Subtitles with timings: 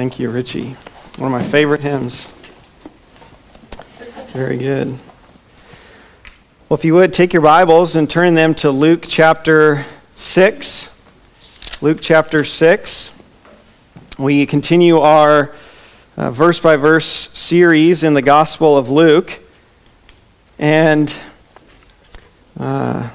[0.00, 0.76] Thank you, Richie.
[1.18, 2.28] One of my favorite hymns.
[4.32, 4.98] Very good.
[6.70, 9.84] Well, if you would, take your Bibles and turn them to Luke chapter
[10.16, 11.82] 6.
[11.82, 13.14] Luke chapter 6.
[14.18, 15.54] We continue our
[16.16, 19.38] verse by verse series in the Gospel of Luke.
[20.58, 21.14] And
[22.58, 23.10] uh,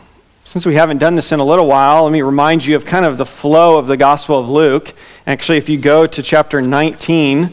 [0.55, 3.03] since we haven't done this in a little while, let me remind you of kind
[3.03, 4.93] of the flow of the Gospel of Luke.
[5.27, 7.51] Actually, if you go to chapter 19,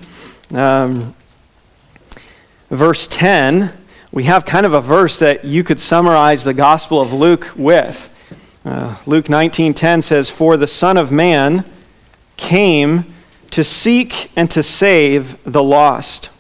[0.55, 1.13] um,
[2.71, 3.73] verse 10,
[4.13, 8.09] we have kind of a verse that you could summarize the Gospel of Luke with.
[8.65, 11.65] Uh, Luke 19:10 says, "For the Son of Man
[12.37, 13.13] came
[13.51, 16.31] to seek and to save the lost."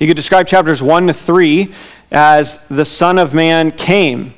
[0.00, 1.72] You could describe chapters 1 to 3
[2.10, 4.34] as the Son of Man came.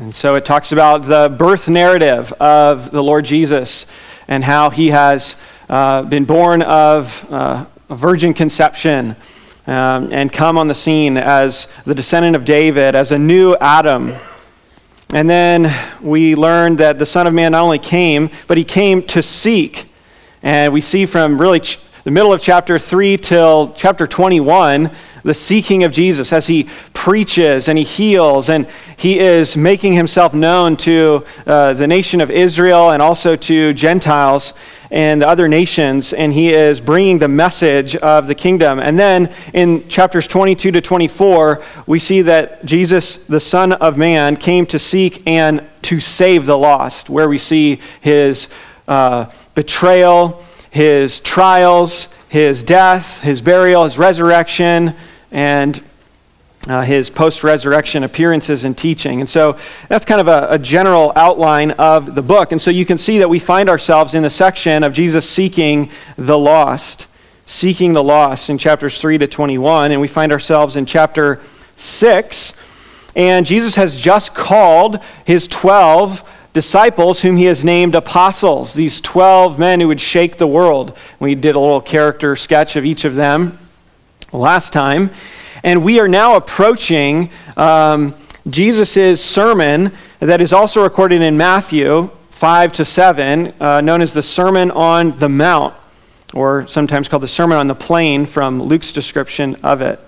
[0.00, 3.84] And so it talks about the birth narrative of the Lord Jesus
[4.28, 5.34] and how he has
[5.68, 9.16] uh, been born of uh, a virgin conception
[9.66, 14.14] um, and come on the scene as the descendant of David, as a new Adam.
[15.12, 19.02] And then we learn that the Son of Man not only came, but he came
[19.08, 19.86] to seek.
[20.44, 21.60] And we see from really
[22.08, 24.90] the middle of chapter 3 till chapter 21
[25.24, 30.32] the seeking of Jesus as he preaches and he heals and he is making himself
[30.32, 34.54] known to uh, the nation of Israel and also to Gentiles
[34.90, 38.78] and other nations, and he is bringing the message of the kingdom.
[38.78, 44.38] And then in chapters 22 to 24, we see that Jesus, the Son of Man,
[44.38, 48.48] came to seek and to save the lost, where we see his
[48.86, 54.94] uh, betrayal, his trials, his death, his burial, his resurrection,
[55.30, 55.82] and
[56.68, 59.20] uh, his post resurrection appearances and teaching.
[59.20, 59.58] And so
[59.88, 62.52] that's kind of a, a, general outline of the book.
[62.52, 65.90] And so you can see that we find ourselves in the section of Jesus seeking
[66.16, 67.06] the lost,
[67.46, 69.92] seeking the lost in chapters 3 to 21.
[69.92, 71.40] And we find ourselves in chapter
[71.76, 72.52] 6.
[73.16, 76.22] And Jesus has just called his 12
[76.58, 80.98] disciples, whom he has named apostles, these 12 men who would shake the world.
[81.20, 83.56] We did a little character sketch of each of them
[84.32, 85.10] last time.
[85.62, 88.12] And we are now approaching um,
[88.50, 94.20] Jesus' sermon that is also recorded in Matthew 5 to 7, uh, known as the
[94.20, 95.74] Sermon on the Mount,
[96.34, 100.00] or sometimes called the Sermon on the Plain from Luke's description of it.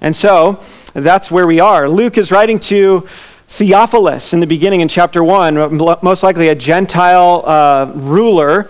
[0.00, 0.60] And so
[0.94, 1.88] that's where we are.
[1.88, 3.06] Luke is writing to
[3.48, 8.68] Theophilus in the beginning in chapter 1, most likely a Gentile uh, ruler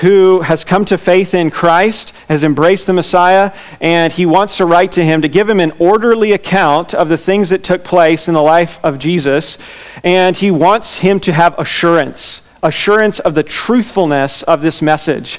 [0.00, 4.64] who has come to faith in Christ, has embraced the Messiah, and he wants to
[4.64, 8.26] write to him to give him an orderly account of the things that took place
[8.26, 9.58] in the life of Jesus.
[10.02, 15.38] And he wants him to have assurance assurance of the truthfulness of this message,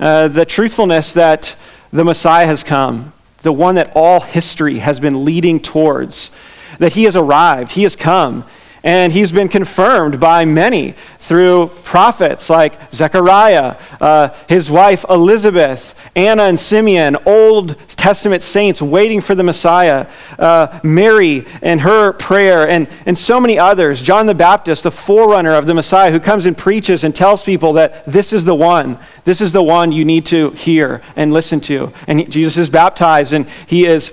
[0.00, 1.56] uh, the truthfulness that
[1.92, 6.32] the Messiah has come, the one that all history has been leading towards,
[6.78, 8.44] that he has arrived, he has come.
[8.86, 16.44] And he's been confirmed by many through prophets like Zechariah, uh, his wife Elizabeth, Anna
[16.44, 20.06] and Simeon, Old Testament saints waiting for the Messiah,
[20.38, 24.00] uh, Mary and her prayer, and, and so many others.
[24.00, 27.72] John the Baptist, the forerunner of the Messiah, who comes and preaches and tells people
[27.72, 29.00] that this is the one.
[29.24, 31.92] This is the one you need to hear and listen to.
[32.06, 34.10] And he, Jesus is baptized, and he is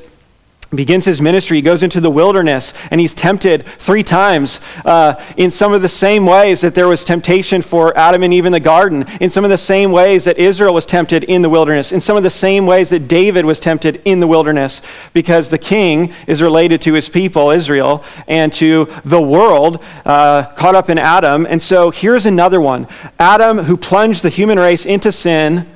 [0.76, 1.58] begins his ministry.
[1.58, 5.90] He goes into the wilderness and he's tempted three times uh, in some of the
[5.90, 9.44] same ways that there was temptation for Adam and Eve in the garden, in some
[9.44, 12.30] of the same ways that Israel was tempted in the wilderness, in some of the
[12.30, 14.82] same ways that David was tempted in the wilderness,
[15.14, 20.76] because the king is related to his people, Israel, and to the world uh, caught
[20.76, 21.46] up in Adam.
[21.46, 22.88] And so here's another one
[23.20, 25.70] Adam, who plunged the human race into sin,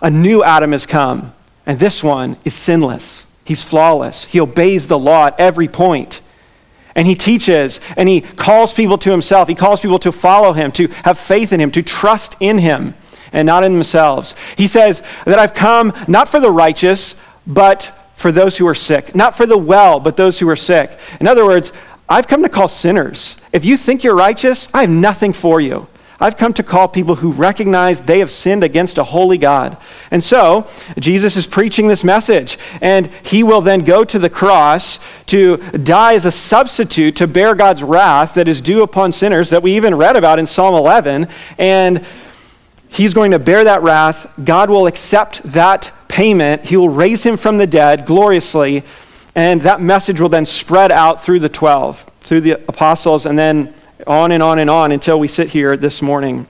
[0.00, 1.32] a new Adam has come,
[1.66, 3.26] and this one is sinless.
[3.50, 4.26] He's flawless.
[4.26, 6.20] He obeys the law at every point.
[6.94, 9.48] And he teaches and he calls people to himself.
[9.48, 12.94] He calls people to follow him, to have faith in him, to trust in him
[13.32, 14.36] and not in themselves.
[14.56, 19.16] He says that I've come not for the righteous, but for those who are sick.
[19.16, 20.96] Not for the well, but those who are sick.
[21.18, 21.72] In other words,
[22.08, 23.36] I've come to call sinners.
[23.52, 25.88] If you think you're righteous, I have nothing for you.
[26.20, 29.78] I've come to call people who recognize they have sinned against a holy God.
[30.10, 30.68] And so,
[30.98, 36.14] Jesus is preaching this message, and he will then go to the cross to die
[36.14, 39.94] as a substitute to bear God's wrath that is due upon sinners that we even
[39.94, 41.26] read about in Psalm 11.
[41.56, 42.04] And
[42.88, 44.30] he's going to bear that wrath.
[44.44, 46.66] God will accept that payment.
[46.66, 48.84] He will raise him from the dead gloriously.
[49.34, 53.72] And that message will then spread out through the 12, through the apostles, and then
[54.06, 56.46] on and on and on until we sit here this morning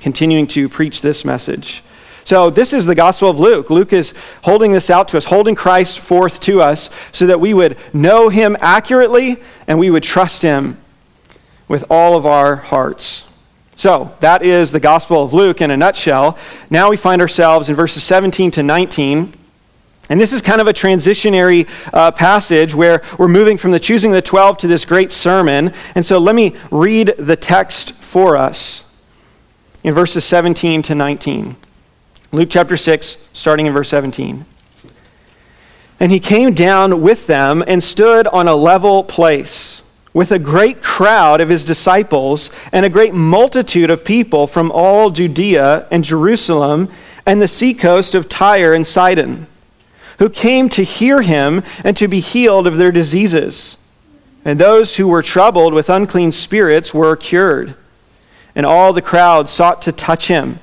[0.00, 1.82] continuing to preach this message.
[2.24, 3.68] So, this is the Gospel of Luke.
[3.68, 7.52] Luke is holding this out to us, holding Christ forth to us so that we
[7.52, 10.78] would know him accurately and we would trust him
[11.66, 13.28] with all of our hearts.
[13.74, 16.38] So, that is the Gospel of Luke in a nutshell.
[16.70, 19.34] Now we find ourselves in verses 17 to 19.
[20.12, 24.10] And this is kind of a transitionary uh, passage where we're moving from the choosing
[24.12, 25.72] the 12 to this great sermon.
[25.94, 28.84] And so let me read the text for us
[29.82, 31.56] in verses 17 to 19.
[32.30, 34.44] Luke chapter 6, starting in verse 17.
[35.98, 39.82] And he came down with them and stood on a level place
[40.12, 45.08] with a great crowd of his disciples and a great multitude of people from all
[45.08, 46.90] Judea and Jerusalem
[47.24, 49.46] and the seacoast of Tyre and Sidon,
[50.18, 53.76] who came to hear him and to be healed of their diseases.
[54.44, 57.74] And those who were troubled with unclean spirits were cured.
[58.54, 60.58] And all the crowd sought to touch him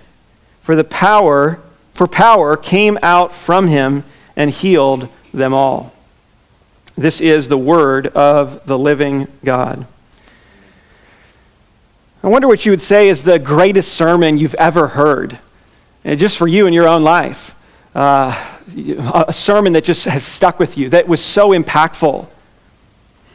[0.62, 1.60] for the power,
[1.94, 4.04] for power came out from him
[4.36, 5.94] and healed them all.
[6.98, 9.88] This is the word of the living God.
[12.22, 15.40] I wonder what you would say is the greatest sermon you've ever heard,
[16.04, 17.56] and just for you in your own life.
[18.00, 18.34] Uh,
[19.28, 22.26] a sermon that just has stuck with you, that was so impactful.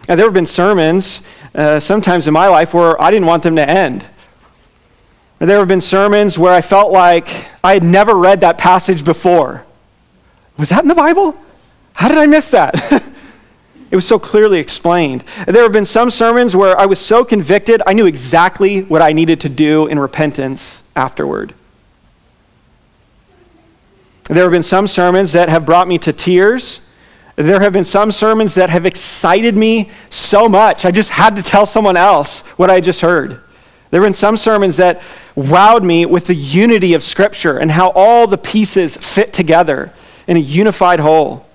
[0.09, 1.21] Now, there have been sermons
[1.55, 4.07] uh, sometimes in my life where I didn't want them to end.
[5.39, 7.29] There have been sermons where I felt like
[7.63, 9.67] I had never read that passage before.
[10.57, 11.37] Was that in the Bible?
[11.93, 12.75] How did I miss that?
[13.91, 15.25] it was so clearly explained.
[15.47, 19.13] There have been some sermons where I was so convicted, I knew exactly what I
[19.13, 21.53] needed to do in repentance afterward.
[24.29, 26.81] There have been some sermons that have brought me to tears.
[27.37, 31.43] There have been some sermons that have excited me so much, I just had to
[31.43, 33.41] tell someone else what I just heard.
[33.91, 35.03] There have been some sermons that
[35.37, 39.93] wowed me with the unity of Scripture and how all the pieces fit together
[40.27, 41.47] in a unified whole.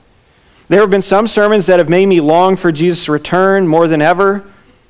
[0.67, 4.01] There have been some sermons that have made me long for Jesus' return more than
[4.01, 4.45] ever.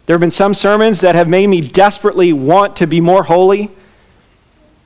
[0.05, 3.71] There have been some sermons that have made me desperately want to be more holy.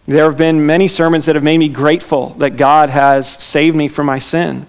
[0.06, 3.88] There have been many sermons that have made me grateful that God has saved me
[3.88, 4.68] from my sin.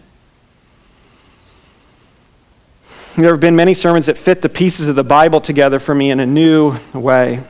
[3.17, 6.11] There have been many sermons that fit the pieces of the Bible together for me
[6.11, 7.43] in a new way.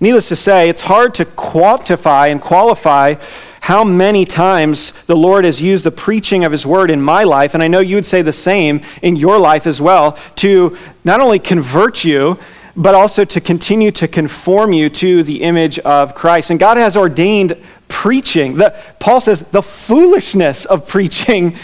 [0.00, 3.16] Needless to say, it's hard to quantify and qualify
[3.60, 7.54] how many times the Lord has used the preaching of His word in my life,
[7.54, 11.20] and I know you would say the same in your life as well, to not
[11.20, 12.38] only convert you,
[12.76, 16.50] but also to continue to conform you to the image of Christ.
[16.50, 17.56] And God has ordained
[17.88, 18.56] preaching.
[18.56, 21.56] The, Paul says the foolishness of preaching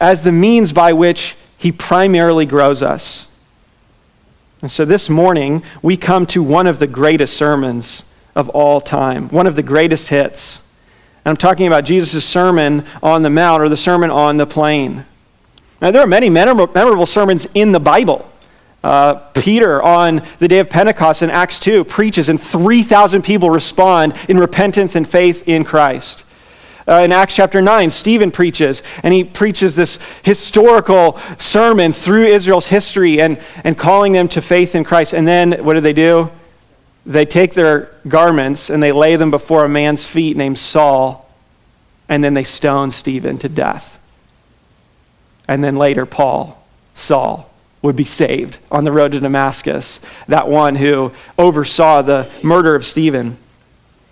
[0.00, 3.28] as the means by which He primarily grows us.
[4.60, 8.04] And so this morning, we come to one of the greatest sermons
[8.34, 10.62] of all time, one of the greatest hits.
[11.24, 15.04] And I'm talking about Jesus' sermon on the Mount or the sermon on the plain.
[15.80, 18.31] Now, there are many memorable sermons in the Bible.
[18.82, 24.14] Uh, Peter, on the day of Pentecost in Acts 2, preaches, and 3,000 people respond
[24.28, 26.24] in repentance and faith in Christ.
[26.86, 32.66] Uh, in Acts chapter 9, Stephen preaches, and he preaches this historical sermon through Israel's
[32.66, 35.14] history and, and calling them to faith in Christ.
[35.14, 36.30] And then what do they do?
[37.06, 41.30] They take their garments and they lay them before a man's feet named Saul,
[42.08, 44.00] and then they stone Stephen to death.
[45.46, 47.51] And then later, Paul, Saul,
[47.82, 52.86] would be saved on the road to Damascus, that one who oversaw the murder of
[52.86, 53.36] Stephen.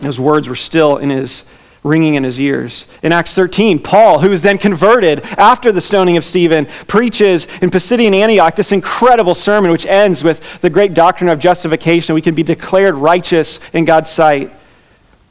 [0.01, 1.45] His words were still in his
[1.83, 2.87] ringing in his ears.
[3.03, 7.71] In Acts 13, Paul, who was then converted after the stoning of Stephen, preaches in
[7.71, 12.15] Pisidian Antioch this incredible sermon, which ends with the great doctrine of justification.
[12.15, 14.53] We can be declared righteous in God's sight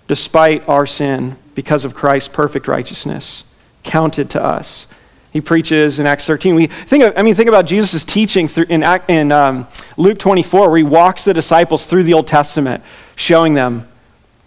[0.08, 3.44] despite our sin because of Christ's perfect righteousness
[3.84, 4.88] counted to us.
[5.32, 6.56] He preaches in Acts 13.
[6.56, 10.78] We think of, I mean, think about Jesus' teaching in, in um, Luke 24, where
[10.78, 12.84] he walks the disciples through the Old Testament,
[13.16, 13.88] showing them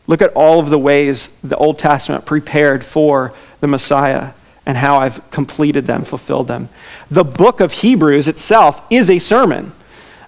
[0.06, 4.32] Look at all of the ways the Old Testament prepared for the Messiah
[4.66, 6.68] and how I've completed them, fulfilled them.
[7.10, 9.72] The book of Hebrews itself is a sermon.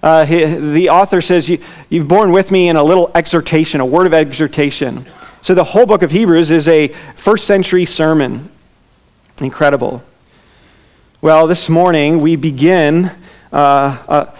[0.01, 1.59] Uh, he, the author says, you,
[1.89, 5.05] You've borne with me in a little exhortation, a word of exhortation.
[5.41, 8.49] So the whole book of Hebrews is a first century sermon.
[9.41, 10.03] Incredible.
[11.25, 13.09] Well, this morning we begin
[13.51, 14.35] uh, uh,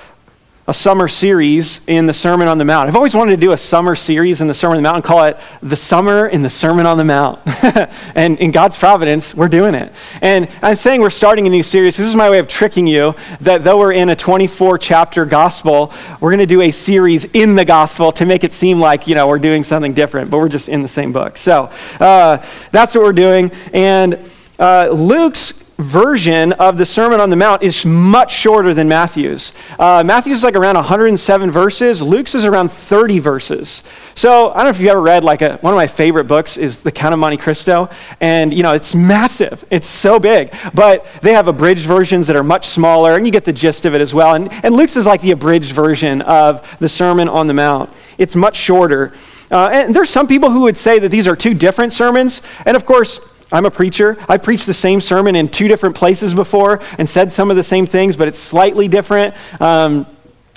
[0.67, 2.87] a summer series in the Sermon on the Mount.
[2.87, 5.03] I've always wanted to do a summer series in the Sermon on the Mount and
[5.03, 7.39] call it The Summer in the Sermon on the Mount.
[8.15, 9.91] and in God's providence, we're doing it.
[10.21, 11.97] And I'm saying we're starting a new series.
[11.97, 15.91] This is my way of tricking you that though we're in a 24 chapter gospel,
[16.19, 19.15] we're going to do a series in the gospel to make it seem like, you
[19.15, 21.37] know, we're doing something different, but we're just in the same book.
[21.37, 23.49] So uh, that's what we're doing.
[23.73, 24.19] And
[24.59, 29.51] uh, Luke's version of the Sermon on the Mount is much shorter than Matthew's.
[29.77, 32.01] Uh, Matthew's is like around 107 verses.
[32.01, 33.83] Luke's is around 30 verses.
[34.13, 36.55] So I don't know if you've ever read like a, one of my favorite books
[36.55, 37.89] is The Count of Monte Cristo,
[38.21, 39.65] and you know it's massive.
[39.69, 43.43] It's so big, but they have abridged versions that are much smaller, and you get
[43.43, 44.33] the gist of it as well.
[44.33, 47.89] And, and Luke's is like the abridged version of the Sermon on the Mount.
[48.17, 49.13] It's much shorter.
[49.51, 52.77] Uh, and there's some people who would say that these are two different sermons, and
[52.77, 53.19] of course
[53.51, 54.17] I'm a preacher.
[54.27, 57.63] I've preached the same sermon in two different places before and said some of the
[57.63, 59.35] same things, but it's slightly different.
[59.61, 60.07] Um,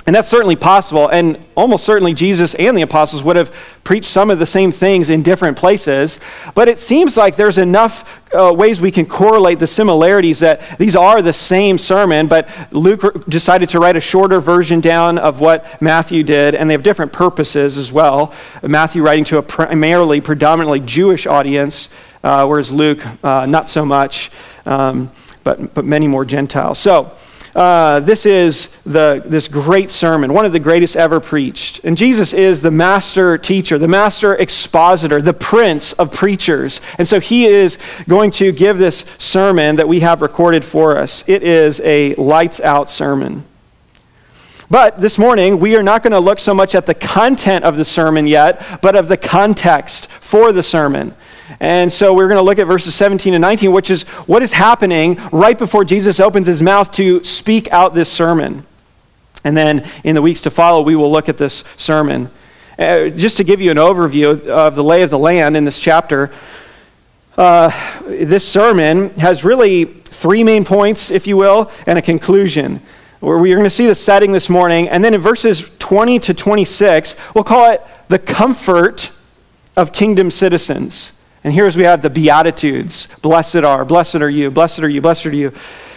[0.08, 1.06] and that's certainly possible.
[1.08, 3.54] And almost certainly Jesus and the apostles would have
[3.84, 6.18] preached some of the same things in different places.
[6.54, 10.96] But it seems like there's enough uh, ways we can correlate the similarities that these
[10.96, 15.80] are the same sermon, but Luke decided to write a shorter version down of what
[15.82, 18.32] Matthew did, and they have different purposes as well.
[18.62, 21.90] Matthew writing to a primarily, predominantly Jewish audience
[22.22, 24.30] uh, whereas Luke, uh, not so much,
[24.66, 25.10] um,
[25.44, 26.78] but, but many more Gentiles.
[26.78, 27.12] So,
[27.54, 31.80] uh, this is the, this great sermon, one of the greatest ever preached.
[31.82, 36.80] And Jesus is the master teacher, the master expositor, the prince of preachers.
[36.98, 41.24] And so he is going to give this sermon that we have recorded for us.
[41.26, 43.44] It is a lights out sermon.
[44.70, 47.78] But this morning, we are not going to look so much at the content of
[47.78, 51.14] the sermon yet, but of the context for the sermon.
[51.60, 54.52] And so we're going to look at verses 17 and 19, which is what is
[54.52, 58.66] happening right before Jesus opens his mouth to speak out this sermon.
[59.44, 62.30] And then in the weeks to follow, we will look at this sermon.
[62.78, 65.80] Uh, just to give you an overview of the lay of the land in this
[65.80, 66.30] chapter,
[67.36, 67.70] uh,
[68.04, 72.80] this sermon has really three main points, if you will, and a conclusion.
[73.20, 74.88] Where we are going to see the setting this morning.
[74.88, 79.10] And then in verses 20 to 26, we'll call it the comfort
[79.76, 81.12] of kingdom citizens.
[81.44, 85.26] And here's we have the Beatitudes Blessed are, blessed are you, blessed are you, blessed
[85.26, 85.52] are you.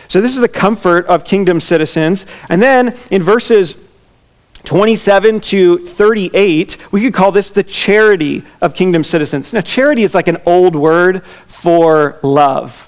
[0.08, 2.26] So this is the comfort of kingdom citizens.
[2.50, 3.76] And then in verses
[4.64, 9.54] 27 to 38, we could call this the charity of kingdom citizens.
[9.54, 12.88] Now, charity is like an old word for love.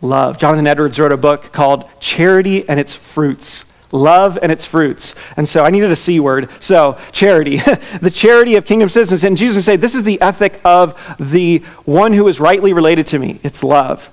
[0.00, 0.38] Love.
[0.38, 5.14] Jonathan Edwards wrote a book called Charity and Its Fruits love and its fruits.
[5.36, 6.48] And so I needed a C word.
[6.60, 7.56] So, charity.
[8.00, 9.24] the charity of kingdom citizens.
[9.24, 13.18] And Jesus said, This is the ethic of the one who is rightly related to
[13.18, 13.40] me.
[13.42, 14.10] It's love.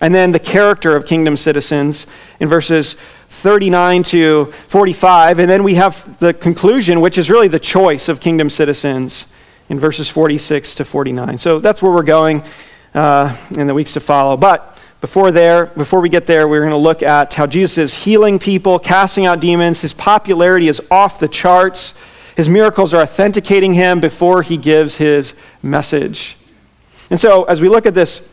[0.00, 2.06] And then the character of kingdom citizens
[2.40, 2.96] in verses
[3.28, 5.38] 39 to 45.
[5.38, 9.26] And then we have the conclusion, which is really the choice of kingdom citizens
[9.68, 11.38] in verses 46 to 49.
[11.38, 12.42] So that's where we're going
[12.94, 14.36] uh, in the weeks to follow.
[14.36, 14.69] But
[15.00, 18.38] before there, before we get there, we're going to look at how Jesus is healing
[18.38, 19.80] people, casting out demons.
[19.80, 21.94] His popularity is off the charts.
[22.36, 26.36] His miracles are authenticating him before he gives his message.
[27.08, 28.26] And so, as we look at this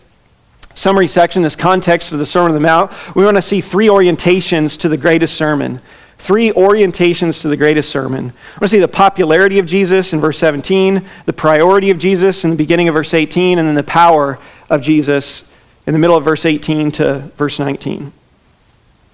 [0.74, 3.88] summary section, this context of the Sermon on the Mount, we want to see three
[3.88, 5.80] orientations to the greatest sermon.
[6.18, 8.26] Three orientations to the greatest sermon.
[8.26, 12.44] I want to see the popularity of Jesus in verse 17, the priority of Jesus
[12.44, 14.38] in the beginning of verse 18, and then the power
[14.70, 15.47] of Jesus
[15.88, 18.12] in the middle of verse 18 to verse 19.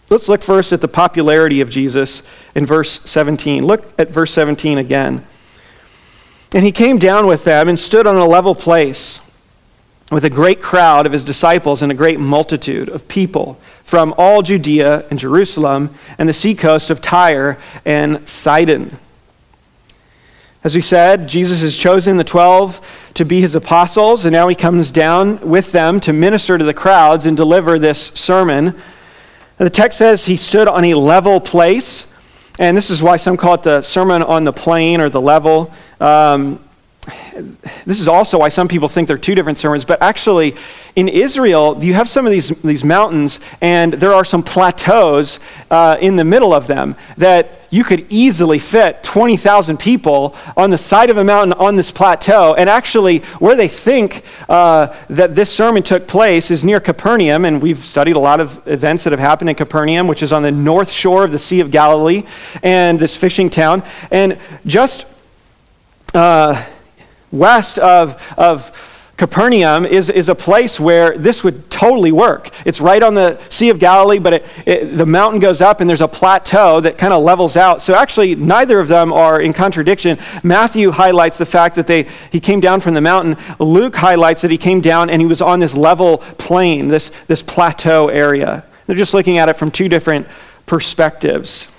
[0.09, 2.23] Let's look first at the popularity of Jesus
[2.55, 3.65] in verse 17.
[3.65, 5.25] Look at verse 17 again.
[6.53, 9.21] And he came down with them and stood on a level place
[10.11, 14.41] with a great crowd of his disciples and a great multitude of people from all
[14.41, 18.99] Judea and Jerusalem and the seacoast of Tyre and Sidon.
[20.63, 24.55] As we said, Jesus has chosen the 12 to be his apostles, and now he
[24.55, 28.73] comes down with them to minister to the crowds and deliver this sermon.
[29.57, 32.09] The text says he stood on a level place,
[32.59, 35.73] and this is why some call it the Sermon on the Plain or the level.
[35.99, 36.63] Um,
[37.85, 40.55] this is also why some people think they're two different sermons, but actually,
[40.95, 45.97] in Israel, you have some of these, these mountains, and there are some plateaus uh,
[45.99, 51.09] in the middle of them that you could easily fit 20,000 people on the side
[51.09, 52.53] of a mountain on this plateau.
[52.53, 57.59] And actually, where they think uh, that this sermon took place is near Capernaum, and
[57.63, 60.51] we've studied a lot of events that have happened in Capernaum, which is on the
[60.51, 62.21] north shore of the Sea of Galilee,
[62.61, 63.81] and this fishing town.
[64.11, 64.37] And
[64.67, 65.07] just
[66.13, 66.63] uh,
[67.31, 68.92] west of, of
[69.23, 72.49] Capernaum is, is a place where this would totally work.
[72.65, 75.89] It's right on the Sea of Galilee, but it, it, the mountain goes up and
[75.89, 77.81] there's a plateau that kind of levels out.
[77.81, 80.19] So actually, neither of them are in contradiction.
[80.43, 83.37] Matthew highlights the fact that they, he came down from the mountain.
[83.59, 87.41] Luke highlights that he came down and he was on this level plain, this, this
[87.41, 88.65] plateau area.
[88.87, 90.27] They're just looking at it from two different
[90.65, 91.69] perspectives.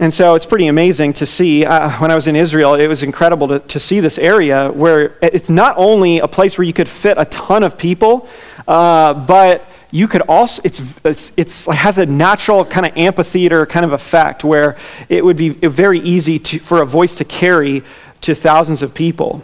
[0.00, 1.66] And so it's pretty amazing to see.
[1.66, 5.14] Uh, when I was in Israel, it was incredible to, to see this area where
[5.20, 8.26] it's not only a place where you could fit a ton of people,
[8.66, 13.66] uh, but you could also, it's, it's, it's, it has a natural kind of amphitheater
[13.66, 14.78] kind of effect where
[15.10, 17.82] it would be very easy to, for a voice to carry
[18.22, 19.42] to thousands of people.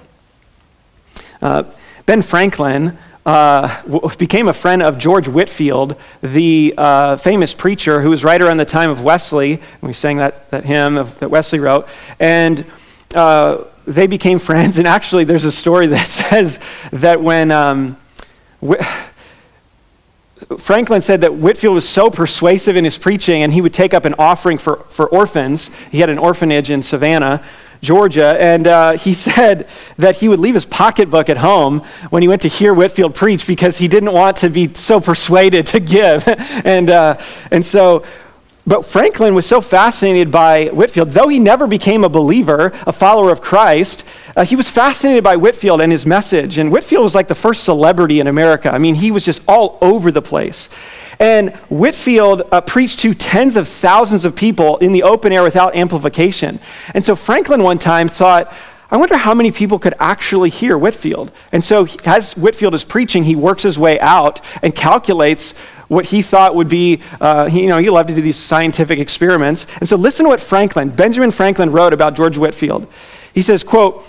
[1.43, 1.65] Uh,
[2.07, 8.23] ben Franklin uh, became a friend of George Whitefield, the uh, famous preacher who was
[8.23, 9.55] right around the time of Wesley.
[9.55, 11.89] And We sang that, that hymn of, that Wesley wrote.
[12.21, 12.65] And
[13.17, 14.79] uh, they became friends.
[14.79, 16.61] And actually, there's a story that says
[16.93, 17.97] that when um,
[20.59, 24.05] Franklin said that Whitefield was so persuasive in his preaching, and he would take up
[24.05, 25.71] an offering for, for orphans.
[25.91, 27.45] He had an orphanage in Savannah.
[27.83, 29.69] Georgia, and uh, he said
[29.99, 31.81] that he would leave his pocketbook at home
[32.11, 35.67] when he went to hear Whitefield preach because he didn't want to be so persuaded
[35.69, 36.25] to give.
[36.65, 38.05] and, uh, and so,
[38.67, 43.31] but Franklin was so fascinated by Whitefield, though he never became a believer, a follower
[43.31, 44.05] of Christ,
[44.35, 46.59] uh, he was fascinated by Whitefield and his message.
[46.59, 48.73] And Whitefield was like the first celebrity in America.
[48.73, 50.69] I mean, he was just all over the place.
[51.19, 55.75] And Whitefield uh, preached to tens of thousands of people in the open air without
[55.75, 56.61] amplification.
[56.95, 58.55] And so Franklin one time thought,
[58.91, 61.33] I wonder how many people could actually hear Whitefield.
[61.51, 65.53] And so, as Whitefield is preaching, he works his way out and calculates
[65.89, 69.01] what he thought would be, uh, he, you know, he loved to do these scientific
[69.01, 69.67] experiments.
[69.81, 72.87] And so, listen to what Franklin, Benjamin Franklin, wrote about George Whitefield.
[73.35, 74.05] He says, quote,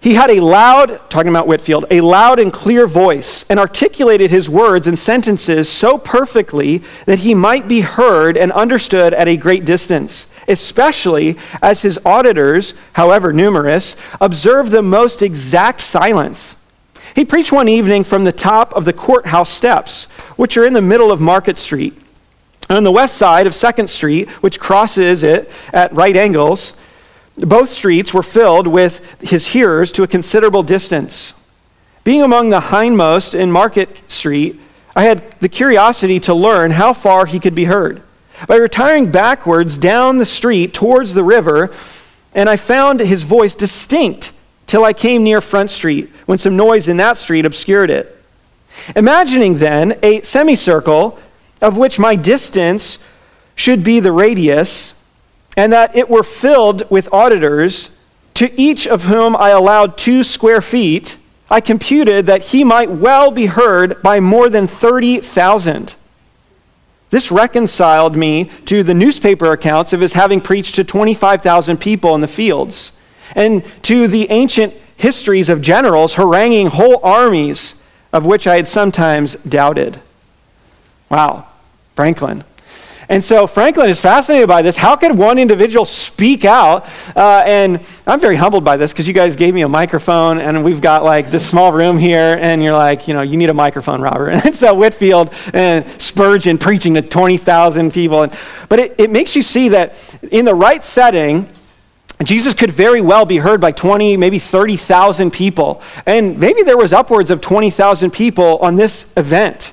[0.00, 4.48] he had a loud, talking about Whitefield, a loud and clear voice and articulated his
[4.48, 9.64] words and sentences so perfectly that he might be heard and understood at a great
[9.64, 16.56] distance, especially as his auditors, however numerous, observed the most exact silence.
[17.14, 20.04] He preached one evening from the top of the courthouse steps,
[20.36, 21.94] which are in the middle of Market Street.
[22.68, 26.74] and on the west side of 2nd Street, which crosses it at right angles,
[27.36, 31.34] both streets were filled with his hearers to a considerable distance.
[32.04, 34.60] Being among the hindmost in Market Street,
[34.94, 38.02] I had the curiosity to learn how far he could be heard.
[38.46, 41.74] By retiring backwards down the street towards the river,
[42.34, 44.32] and I found his voice distinct
[44.66, 48.12] till I came near Front Street, when some noise in that street obscured it.
[48.94, 51.18] Imagining then a semicircle
[51.62, 53.02] of which my distance
[53.54, 54.94] should be the radius,
[55.56, 57.90] and that it were filled with auditors,
[58.34, 61.16] to each of whom I allowed two square feet,
[61.50, 65.94] I computed that he might well be heard by more than 30,000.
[67.10, 72.20] This reconciled me to the newspaper accounts of his having preached to 25,000 people in
[72.20, 72.92] the fields,
[73.34, 77.80] and to the ancient histories of generals haranguing whole armies,
[78.12, 80.00] of which I had sometimes doubted.
[81.08, 81.46] Wow,
[81.94, 82.44] Franklin.
[83.08, 84.76] And so Franklin is fascinated by this.
[84.76, 86.86] How could one individual speak out?
[87.14, 90.64] Uh, and I'm very humbled by this because you guys gave me a microphone, and
[90.64, 93.54] we've got like this small room here, and you're like, you know, you need a
[93.54, 94.26] microphone, Robert.
[94.46, 98.22] And so Whitefield and Spurgeon preaching to 20,000 people.
[98.22, 98.32] And,
[98.68, 101.48] but it, it makes you see that in the right setting,
[102.22, 105.82] Jesus could very well be heard by 20, maybe 30,000 people.
[106.06, 109.72] And maybe there was upwards of 20,000 people on this event.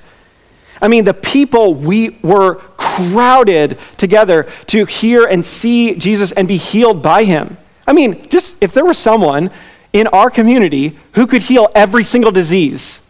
[0.84, 6.58] I mean, the people we were crowded together to hear and see Jesus and be
[6.58, 7.56] healed by him.
[7.88, 9.50] I mean, just if there was someone
[9.94, 13.02] in our community who could heal every single disease,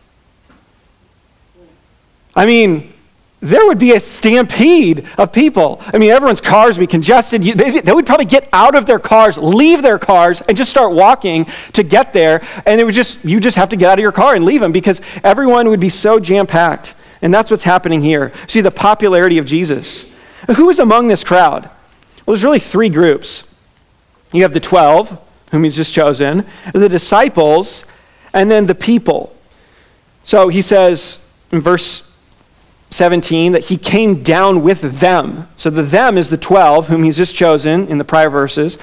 [2.36, 2.94] I mean,
[3.40, 5.82] there would be a stampede of people.
[5.88, 7.42] I mean, everyone's cars would be congested.
[7.42, 10.94] They, they, would probably get out of their cars, leave their cars, and just start
[10.94, 12.46] walking to get there.
[12.68, 14.62] And it would just, you just have to get out of your car and leave
[14.62, 16.94] them because everyone would be so jam packed.
[17.24, 18.34] And that's what's happening here.
[18.48, 20.06] See the popularity of Jesus.
[20.58, 21.64] Who is among this crowd?
[22.26, 23.48] Well, there's really three groups.
[24.34, 25.18] You have the 12,
[25.52, 27.86] whom he's just chosen, the disciples,
[28.34, 29.34] and then the people.
[30.26, 32.14] So he says in verse
[32.92, 35.48] 17 that he came down with them.
[35.56, 38.78] So the them is the 12, whom he's just chosen in the prior verses.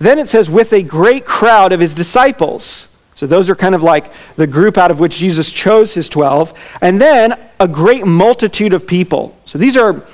[0.00, 2.88] Then it says, with a great crowd of his disciples.
[3.16, 6.52] So those are kind of like the group out of which Jesus chose his 12.
[6.82, 9.34] And then a great multitude of people.
[9.46, 10.04] So these are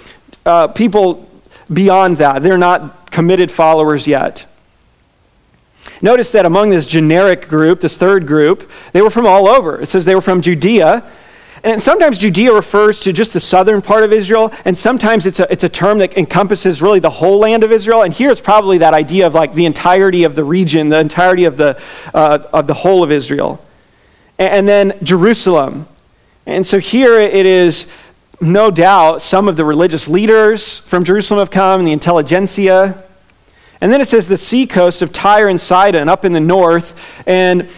[0.47, 1.29] uh, people
[1.71, 2.45] beyond that.
[2.45, 4.47] They're not committed followers yet.
[6.01, 9.81] Notice that among this generic group, this third group, they were from all over.
[9.81, 11.03] It says they were from Judea.
[11.65, 15.51] And sometimes Judea refers to just the southern part of Israel, and sometimes it's a,
[15.51, 18.03] it's a term that encompasses really the whole land of Israel.
[18.03, 21.45] And here it's probably that idea of like the entirety of the region, the entirety
[21.45, 21.81] of the,
[22.13, 23.65] uh, of the whole of Israel.
[24.39, 25.87] And, and then Jerusalem.
[26.47, 27.87] And so here it is
[28.41, 33.05] no doubt some of the religious leaders from Jerusalem have come, and the intelligentsia.
[33.81, 37.23] And then it says the seacoast of Tyre and Sidon up in the north.
[37.27, 37.69] And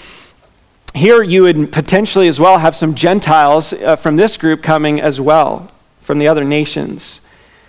[0.94, 5.20] here you would potentially as well have some Gentiles uh, from this group coming as
[5.20, 5.68] well,
[6.00, 7.20] from the other nations.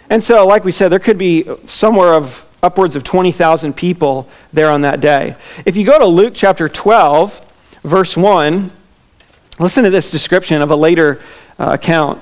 [0.10, 4.70] And so, like we said, there could be somewhere of upwards of 20,000 people there
[4.70, 5.36] on that day.
[5.66, 7.42] If you go to Luke chapter 12,
[7.84, 8.72] verse 1,
[9.60, 11.22] listen to this description of a later
[11.58, 12.22] uh, account.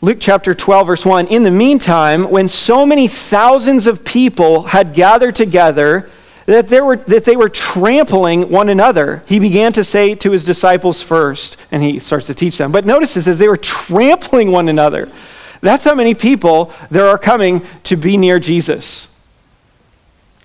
[0.00, 4.94] Luke chapter 12, verse 1 In the meantime, when so many thousands of people had
[4.94, 6.08] gathered together
[6.48, 10.46] that they, were, that they were trampling one another, he began to say to his
[10.46, 12.72] disciples first, and he starts to teach them.
[12.72, 15.12] But notice this as they were trampling one another.
[15.60, 19.08] That's how many people there are coming to be near Jesus.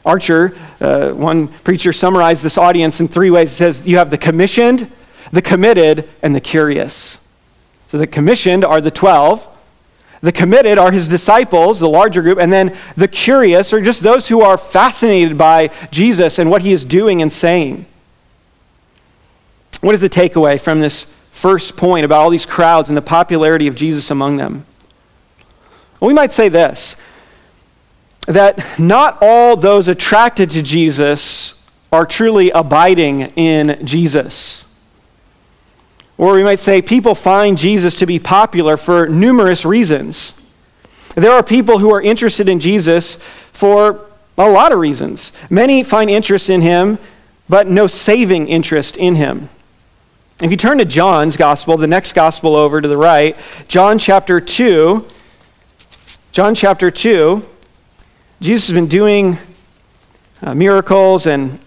[0.05, 3.51] Archer, uh, one preacher, summarized this audience in three ways.
[3.51, 4.91] He says, You have the commissioned,
[5.31, 7.21] the committed, and the curious.
[7.87, 9.47] So the commissioned are the 12.
[10.23, 14.29] The committed are his disciples, the larger group, and then the curious are just those
[14.29, 17.85] who are fascinated by Jesus and what he is doing and saying.
[19.81, 23.67] What is the takeaway from this first point about all these crowds and the popularity
[23.67, 24.65] of Jesus among them?
[25.99, 26.95] Well, we might say this
[28.25, 34.63] that not all those attracted to Jesus are truly abiding in Jesus.
[36.17, 40.33] Or we might say people find Jesus to be popular for numerous reasons.
[41.15, 43.15] There are people who are interested in Jesus
[43.51, 44.05] for
[44.37, 45.31] a lot of reasons.
[45.49, 46.97] Many find interest in him,
[47.49, 49.49] but no saving interest in him.
[50.41, 54.41] If you turn to John's gospel, the next gospel over to the right, John chapter
[54.41, 55.05] 2,
[56.31, 57.45] John chapter 2,
[58.41, 59.37] Jesus has been doing
[60.41, 61.59] uh, miracles and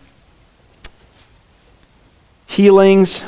[2.46, 3.24] healings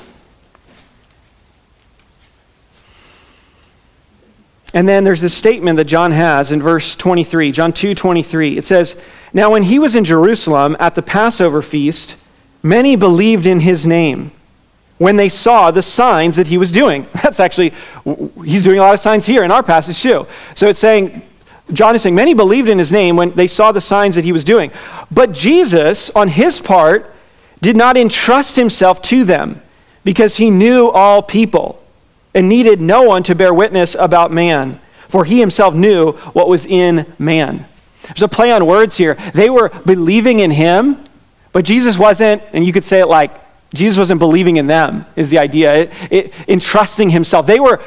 [4.79, 8.57] And then there's this statement that John has in verse 23, John 2 23.
[8.57, 8.95] It says,
[9.33, 12.17] Now when he was in Jerusalem at the Passover feast,
[12.63, 14.31] many believed in his name
[14.99, 17.09] when they saw the signs that he was doing.
[17.25, 17.73] That's actually,
[18.45, 20.29] he's doing a lot of signs here in our passage too.
[20.55, 21.23] So it's saying,
[21.73, 24.31] John is saying, many believed in his name when they saw the signs that he
[24.31, 24.71] was doing.
[25.11, 27.13] But Jesus, on his part,
[27.61, 29.61] did not entrust himself to them
[30.05, 31.83] because he knew all people
[32.35, 36.67] and needed no one to bear witness about man, for he himself knew what was
[36.67, 37.67] in man.
[38.03, 39.15] There's a play on words here.
[39.35, 41.03] They were believing in him,
[41.53, 43.33] but Jesus wasn't, and you could say it like,
[43.75, 45.75] Jesus wasn't believing in them, is the idea.
[45.75, 47.47] It, it, entrusting himself.
[47.47, 47.81] They were,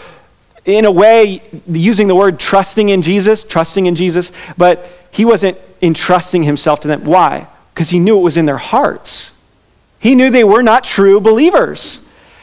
[0.63, 5.58] in a way, using the word trusting in Jesus, trusting in Jesus, but he wasn't
[5.82, 7.04] entrusting himself to them.
[7.04, 7.47] Why?
[7.73, 9.34] Because he knew it was in their hearts.
[9.99, 12.01] He knew they were not true believers.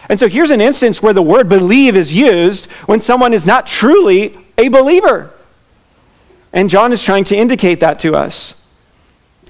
[0.09, 3.67] And so here's an instance where the word believe is used when someone is not
[3.67, 5.33] truly a believer.
[6.53, 8.55] And John is trying to indicate that to us.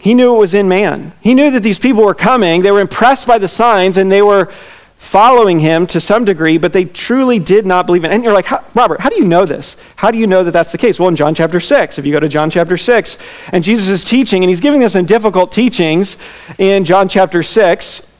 [0.00, 1.12] He knew it was in man.
[1.20, 2.62] He knew that these people were coming.
[2.62, 4.52] They were impressed by the signs and they were
[4.96, 8.10] following him to some degree, but they truly did not believe in.
[8.10, 9.76] And you're like, Robert, how do you know this?
[9.94, 10.98] How do you know that that's the case?
[10.98, 13.16] Well, in John chapter 6, if you go to John chapter 6,
[13.52, 16.16] and Jesus is teaching, and he's giving them some difficult teachings
[16.58, 18.12] in John chapter 6,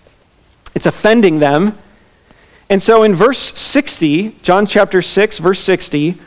[0.77, 1.77] it's offending them.
[2.71, 6.19] And so in verse 60, John chapter 6, verse 60,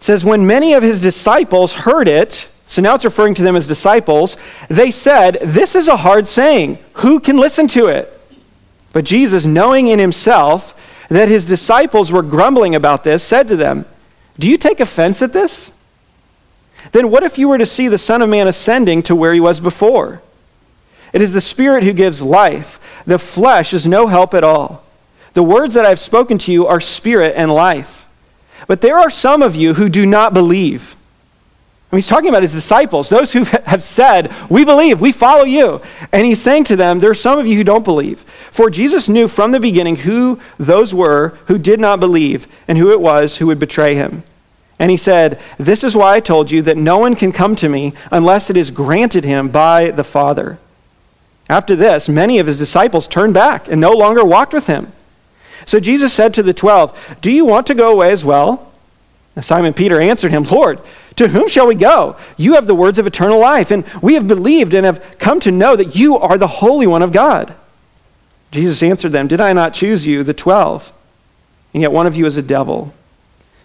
[0.00, 3.66] says, When many of his disciples heard it, so now it's referring to them as
[3.66, 4.36] disciples,
[4.68, 6.78] they said, This is a hard saying.
[6.94, 8.20] Who can listen to it?
[8.92, 13.86] But Jesus, knowing in himself that his disciples were grumbling about this, said to them,
[14.38, 15.72] Do you take offense at this?
[16.92, 19.40] Then what if you were to see the Son of Man ascending to where he
[19.40, 20.22] was before?
[21.12, 24.83] It is the Spirit who gives life, the flesh is no help at all.
[25.34, 28.08] The words that I've spoken to you are spirit and life.
[28.66, 30.96] But there are some of you who do not believe.
[31.90, 35.80] And he's talking about his disciples, those who have said, We believe, we follow you.
[36.12, 38.20] And he's saying to them, There are some of you who don't believe.
[38.50, 42.90] For Jesus knew from the beginning who those were who did not believe and who
[42.90, 44.24] it was who would betray him.
[44.78, 47.68] And he said, This is why I told you that no one can come to
[47.68, 50.58] me unless it is granted him by the Father.
[51.48, 54.92] After this, many of his disciples turned back and no longer walked with him.
[55.66, 58.72] So Jesus said to the twelve, Do you want to go away as well?
[59.40, 60.78] Simon Peter answered him, Lord,
[61.16, 62.16] to whom shall we go?
[62.36, 65.50] You have the words of eternal life, and we have believed and have come to
[65.50, 67.54] know that you are the Holy One of God.
[68.52, 70.92] Jesus answered them, Did I not choose you, the twelve?
[71.72, 72.94] And yet one of you is a devil.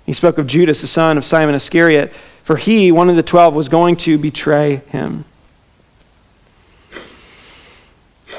[0.06, 2.12] He spoke of Judas, the son of Simon Iscariot,
[2.44, 5.26] for he, one of the twelve, was going to betray him.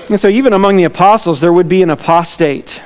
[0.08, 2.82] And so, even among the apostles, there would be an apostate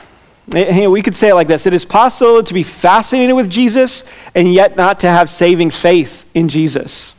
[0.53, 4.05] Eh, we could say it like this It is possible to be fascinated with Jesus
[4.35, 7.15] and yet not to have saving faith in Jesus.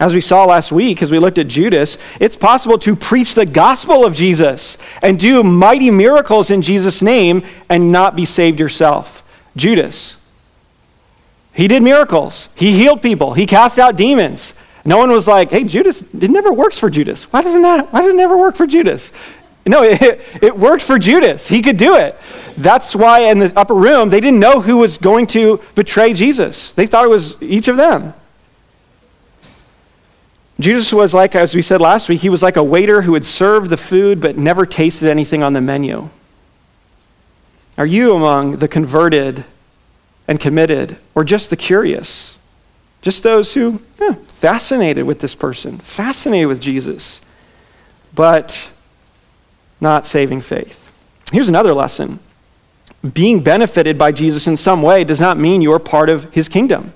[0.00, 3.46] As we saw last week, as we looked at Judas, it's possible to preach the
[3.46, 9.24] gospel of Jesus and do mighty miracles in Jesus' name and not be saved yourself.
[9.56, 10.16] Judas.
[11.52, 14.54] He did miracles, he healed people, he cast out demons.
[14.84, 17.24] No one was like, hey, Judas, it never works for Judas.
[17.24, 19.10] Why doesn't that, why does it never work for Judas?
[19.68, 21.48] No, it, it worked for Judas.
[21.48, 22.18] He could do it.
[22.56, 26.72] That's why in the upper room, they didn't know who was going to betray Jesus.
[26.72, 28.14] They thought it was each of them.
[30.60, 33.24] Jesus was like, as we said last week, he was like a waiter who had
[33.24, 36.08] served the food but never tasted anything on the menu.
[37.76, 39.44] Are you among the converted
[40.26, 42.38] and committed, or just the curious?
[43.02, 47.20] Just those who, yeah, fascinated with this person, fascinated with Jesus,
[48.12, 48.70] but
[49.80, 50.92] not saving faith.
[51.32, 52.20] Here's another lesson
[53.12, 56.92] being benefited by Jesus in some way does not mean you're part of his kingdom.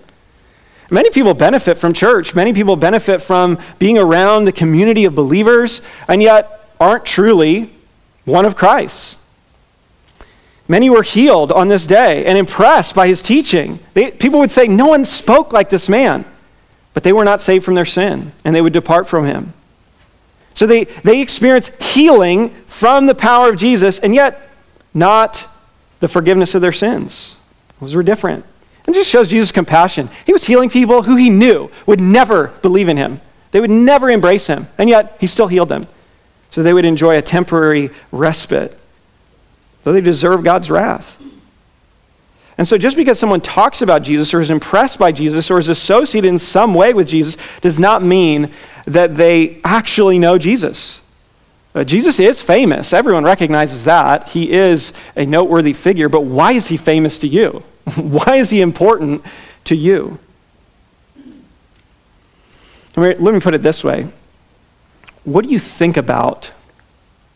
[0.90, 5.80] Many people benefit from church, many people benefit from being around the community of believers,
[6.08, 7.72] and yet aren't truly
[8.24, 9.16] one of Christ.
[10.68, 13.78] Many were healed on this day and impressed by his teaching.
[13.94, 16.24] They, people would say, No one spoke like this man,
[16.94, 19.54] but they were not saved from their sin, and they would depart from him.
[20.54, 24.50] So they, they experience healing from the power of Jesus, and yet
[24.94, 25.48] not
[26.00, 27.36] the forgiveness of their sins.
[27.80, 28.44] Those were different.
[28.86, 30.10] And just shows Jesus' compassion.
[30.26, 33.20] He was healing people who he knew would never believe in him.
[33.52, 35.84] They would never embrace him, and yet he still healed them.
[36.50, 38.78] So they would enjoy a temporary respite,
[39.84, 41.18] though they deserve God's wrath.
[42.58, 45.68] And so, just because someone talks about Jesus or is impressed by Jesus or is
[45.68, 48.52] associated in some way with Jesus does not mean
[48.86, 51.02] that they actually know Jesus.
[51.74, 52.92] Uh, Jesus is famous.
[52.92, 54.28] Everyone recognizes that.
[54.30, 57.62] He is a noteworthy figure, but why is he famous to you?
[57.96, 59.24] why is he important
[59.64, 60.18] to you?
[62.94, 64.08] Let me put it this way
[65.24, 66.52] What do you think about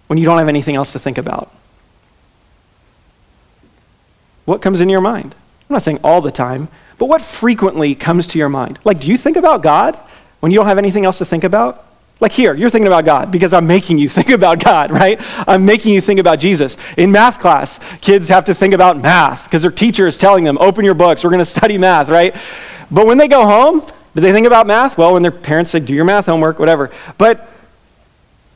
[0.06, 1.52] when you don't have anything else to think about?
[4.44, 5.34] What comes into your mind?
[5.68, 8.78] I'm not saying all the time, but what frequently comes to your mind?
[8.84, 9.98] Like, do you think about God
[10.40, 11.84] when you don't have anything else to think about?
[12.18, 15.20] Like here, you're thinking about God because I'm making you think about God, right?
[15.46, 16.76] I'm making you think about Jesus.
[16.96, 20.56] In math class, kids have to think about math because their teacher is telling them,
[20.58, 22.34] open your books, we're going to study math, right?
[22.90, 23.80] But when they go home,
[24.14, 24.96] do they think about math?
[24.96, 26.90] Well, when their parents say, do your math homework, whatever.
[27.18, 27.50] But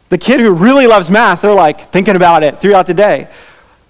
[0.09, 3.29] the kid who really loves math, they're like thinking about it throughout the day.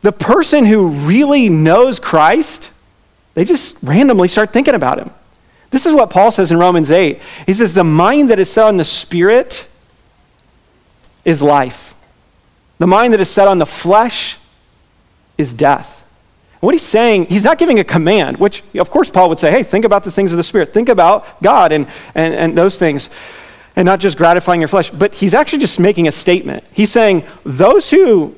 [0.02, 2.70] The person who really knows Christ,
[3.34, 5.10] they just randomly start thinking about him.
[5.70, 7.20] This is what Paul says in Romans 8.
[7.46, 9.66] He says, The mind that is set on the Spirit
[11.24, 11.94] is life,
[12.78, 14.36] the mind that is set on the flesh
[15.38, 16.00] is death.
[16.60, 19.62] What he's saying, he's not giving a command, which, of course, Paul would say, hey,
[19.62, 20.74] think about the things of the Spirit.
[20.74, 23.08] Think about God and, and, and those things,
[23.76, 24.90] and not just gratifying your flesh.
[24.90, 26.64] But he's actually just making a statement.
[26.72, 28.34] He's saying, those who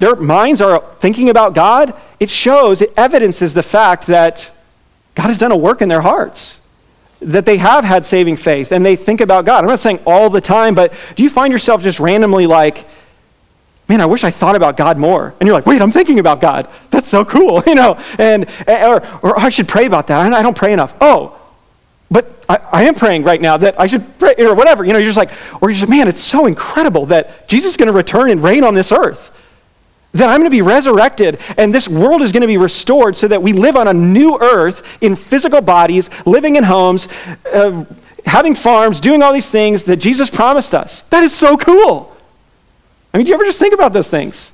[0.00, 4.50] their minds are thinking about God, it shows, it evidences the fact that
[5.14, 6.60] God has done a work in their hearts,
[7.20, 9.64] that they have had saving faith and they think about God.
[9.64, 12.86] I'm not saying all the time, but do you find yourself just randomly like,
[13.88, 15.34] man, I wish I thought about God more.
[15.40, 16.68] And you're like, wait, I'm thinking about God.
[16.90, 20.32] That's so cool, you know, and, eh, or, or I should pray about that.
[20.32, 20.94] I don't pray enough.
[21.00, 21.38] Oh,
[22.10, 24.84] but I, I, am praying right now that I should pray, or whatever.
[24.84, 27.76] You know, you're just like, or you're just, man, it's so incredible that Jesus is
[27.76, 29.30] going to return and reign on this earth
[30.14, 33.28] that I'm going to be resurrected and this world is going to be restored so
[33.28, 37.08] that we live on a new earth in physical bodies, living in homes,
[37.52, 37.84] uh,
[38.24, 41.00] having farms, doing all these things that Jesus promised us.
[41.10, 42.16] That is so cool.
[43.12, 44.52] I mean, do you ever just think about those things?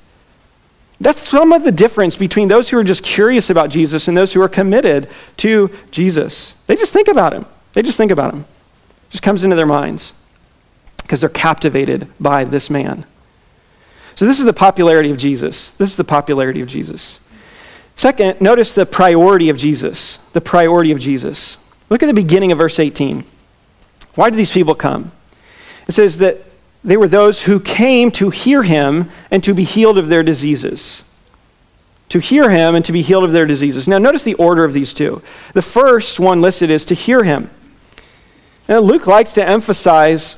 [1.00, 4.34] That's some of the difference between those who are just curious about Jesus and those
[4.34, 6.54] who are committed to Jesus.
[6.66, 7.46] They just think about him.
[7.72, 8.40] They just think about him.
[8.40, 10.12] It just comes into their minds
[10.98, 13.04] because they're captivated by this man.
[14.14, 15.70] So, this is the popularity of Jesus.
[15.72, 17.20] This is the popularity of Jesus.
[17.96, 20.16] Second, notice the priority of Jesus.
[20.32, 21.58] The priority of Jesus.
[21.88, 23.24] Look at the beginning of verse 18.
[24.14, 25.12] Why did these people come?
[25.86, 26.38] It says that
[26.82, 31.02] they were those who came to hear him and to be healed of their diseases.
[32.10, 33.88] to hear him and to be healed of their diseases.
[33.88, 35.22] Now, notice the order of these two.
[35.54, 37.48] The first one listed is to hear him.
[38.68, 40.36] Now, Luke likes to emphasize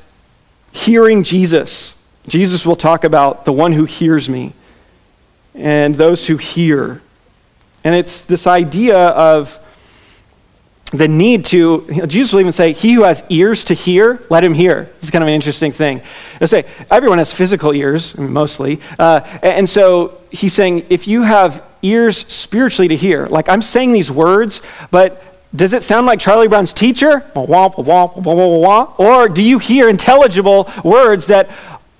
[0.71, 1.95] hearing Jesus.
[2.27, 4.53] Jesus will talk about the one who hears me
[5.53, 7.01] and those who hear.
[7.83, 9.59] And it's this idea of
[10.93, 14.53] the need to, Jesus will even say, He who has ears to hear, let him
[14.53, 14.91] hear.
[15.01, 16.01] It's kind of an interesting thing.
[16.39, 18.79] He'll say, everyone has physical ears, mostly.
[18.99, 23.91] Uh, and so he's saying, if you have ears spiritually to hear, like I'm saying
[23.91, 25.21] these words, but
[25.55, 27.23] does it sound like Charlie Brown's teacher?
[27.35, 31.49] Or do you hear intelligible words that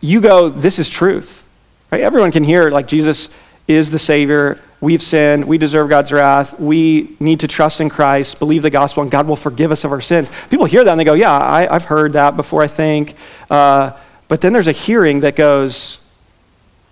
[0.04, 1.44] you go, this is truth?
[1.92, 2.02] Right?
[2.02, 3.30] Everyone can hear, like, Jesus
[3.68, 4.62] is the Savior.
[4.82, 5.46] We've sinned.
[5.46, 6.60] We deserve God's wrath.
[6.60, 9.92] We need to trust in Christ, believe the gospel, and God will forgive us of
[9.92, 10.30] our sins.
[10.50, 13.16] People hear that and they go, Yeah, I, have heard that before, I think.
[13.50, 13.92] Uh,
[14.28, 16.02] but then there's a hearing that goes,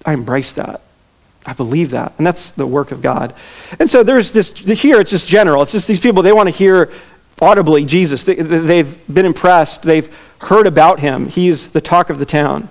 [0.06, 0.82] I embrace that.
[1.46, 2.14] I believe that.
[2.18, 3.34] And that's the work of God.
[3.80, 5.64] And so there's this, here it's just general.
[5.64, 6.92] It's just these people, they want to hear
[7.42, 8.24] audibly Jesus.
[8.24, 11.28] They, they've been impressed, they've heard about him.
[11.28, 12.70] He's the talk of the town.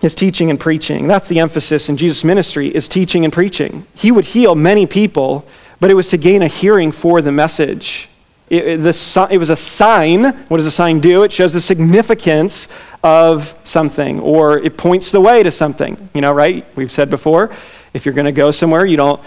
[0.00, 1.06] His teaching and preaching.
[1.06, 3.86] That's the emphasis in Jesus' ministry is teaching and preaching.
[3.94, 5.46] He would heal many people,
[5.78, 8.08] but it was to gain a hearing for the message.
[8.48, 10.24] It, it, the, it was a sign.
[10.24, 11.22] What does a sign do?
[11.22, 12.66] It shows the significance
[13.02, 16.08] of something or it points the way to something.
[16.14, 16.66] You know, right?
[16.76, 17.54] We've said before,
[17.94, 19.20] if you're going to go somewhere, you don't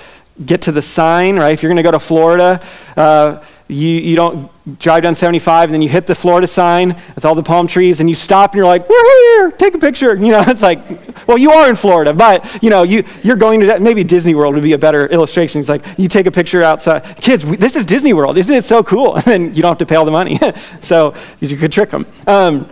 [0.43, 1.53] get to the sign, right?
[1.53, 2.59] If you're going to go to Florida,
[2.97, 7.25] uh, you, you don't drive down 75 and then you hit the Florida sign with
[7.25, 10.15] all the palm trees and you stop and you're like, we're here, take a picture.
[10.15, 10.79] You know, it's like,
[11.27, 14.55] well, you are in Florida, but, you know, you, you're going to, maybe Disney World
[14.55, 15.59] would be a better illustration.
[15.59, 17.17] It's like, you take a picture outside.
[17.17, 18.37] Kids, this is Disney World.
[18.37, 19.15] Isn't it so cool?
[19.23, 20.39] And then you don't have to pay all the money.
[20.81, 22.05] so you could trick them.
[22.27, 22.69] Um,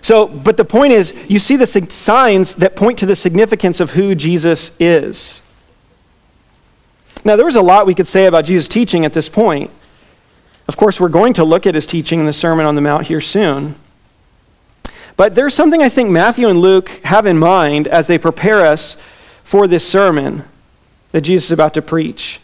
[0.00, 3.92] so, but the point is, you see the signs that point to the significance of
[3.92, 5.42] who Jesus is.
[7.24, 9.70] Now, there was a lot we could say about Jesus' teaching at this point.
[10.68, 13.06] Of course, we're going to look at his teaching in the Sermon on the Mount
[13.06, 13.74] here soon.
[15.16, 18.96] But there's something I think Matthew and Luke have in mind as they prepare us
[19.42, 20.44] for this sermon
[21.10, 22.40] that Jesus is about to preach.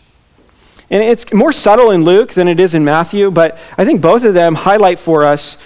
[0.90, 4.24] And it's more subtle in Luke than it is in Matthew, but I think both
[4.24, 5.58] of them highlight for us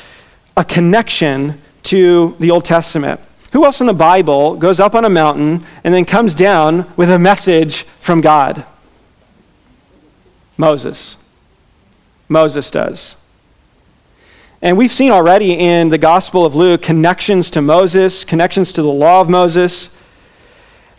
[0.56, 3.20] a connection to the Old Testament.
[3.52, 7.10] Who else in the Bible goes up on a mountain and then comes down with
[7.10, 8.64] a message from God?
[10.56, 11.16] Moses.
[12.28, 13.16] Moses does.
[14.60, 18.88] And we've seen already in the Gospel of Luke connections to Moses, connections to the
[18.88, 19.94] law of Moses.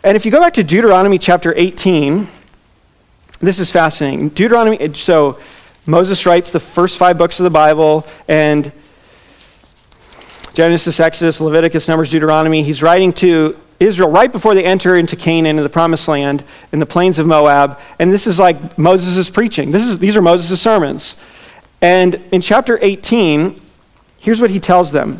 [0.02, 2.26] And if you go back to Deuteronomy chapter 18,
[3.40, 4.30] this is fascinating.
[4.30, 5.38] Deuteronomy, so
[5.86, 8.72] Moses writes the first five books of the Bible, and
[10.54, 12.62] Genesis, Exodus, Leviticus, Numbers, Deuteronomy.
[12.62, 16.78] He's writing to Israel right before they enter into Canaan in the promised land in
[16.78, 17.80] the plains of Moab.
[17.98, 19.70] And this is like Moses is preaching.
[19.70, 21.16] This is, these are Moses' sermons.
[21.80, 23.58] And in chapter 18,
[24.18, 25.18] here's what he tells them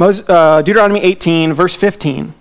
[0.00, 2.34] uh, Deuteronomy 18, verse 15.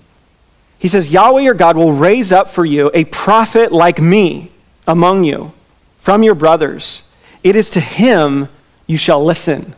[0.80, 4.52] He says, Yahweh your God will raise up for you a prophet like me
[4.88, 5.54] among you
[6.00, 7.04] from your brothers.
[7.44, 8.50] It is to him
[8.88, 9.76] you shall listen.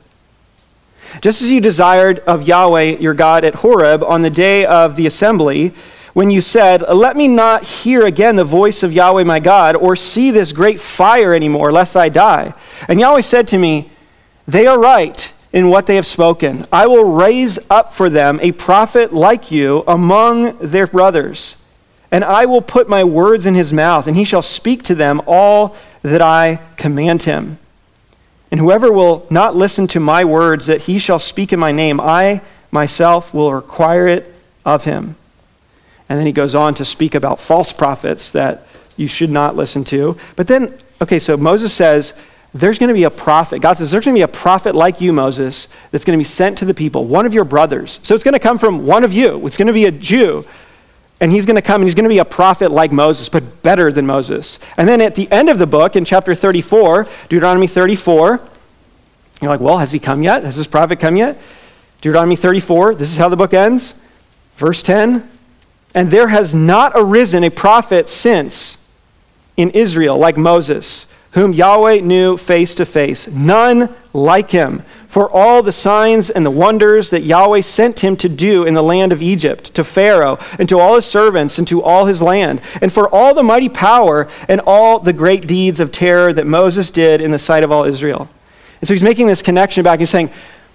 [1.21, 5.05] Just as you desired of Yahweh your God at Horeb on the day of the
[5.05, 5.73] assembly,
[6.13, 9.95] when you said, Let me not hear again the voice of Yahweh my God, or
[9.95, 12.53] see this great fire anymore, lest I die.
[12.87, 13.91] And Yahweh said to me,
[14.47, 16.65] They are right in what they have spoken.
[16.71, 21.57] I will raise up for them a prophet like you among their brothers,
[22.11, 25.21] and I will put my words in his mouth, and he shall speak to them
[25.25, 27.57] all that I command him.
[28.53, 31.99] And whoever will not listen to my words that he shall speak in my name,
[31.99, 34.31] I myself will require it
[34.63, 35.15] of him.
[36.07, 39.83] And then he goes on to speak about false prophets that you should not listen
[39.85, 40.17] to.
[40.35, 42.13] But then, okay, so Moses says,
[42.53, 43.57] there's going to be a prophet.
[43.57, 46.29] God says, there's going to be a prophet like you, Moses, that's going to be
[46.29, 47.99] sent to the people, one of your brothers.
[48.03, 49.47] So it's going to come from one of you.
[49.47, 50.45] It's going to be a Jew
[51.23, 53.63] and he's going to come and he's going to be a prophet like Moses, but
[53.63, 54.59] better than Moses.
[54.75, 58.41] And then at the end of the book, in chapter 34, Deuteronomy 34,
[59.41, 60.43] you're like, well, has he come yet?
[60.43, 61.39] Has this prophet come yet?
[62.01, 63.95] Deuteronomy 34, this is how the book ends.
[64.57, 65.25] Verse 10
[65.95, 68.77] And there has not arisen a prophet since
[69.55, 75.61] in Israel like Moses whom Yahweh knew face to face, none like him, for all
[75.61, 79.21] the signs and the wonders that Yahweh sent him to do in the land of
[79.21, 83.07] Egypt, to Pharaoh, and to all his servants, and to all his land, and for
[83.09, 87.31] all the mighty power and all the great deeds of terror that Moses did in
[87.31, 88.29] the sight of all Israel.
[88.81, 89.99] And so he's making this connection back.
[89.99, 90.31] He's saying,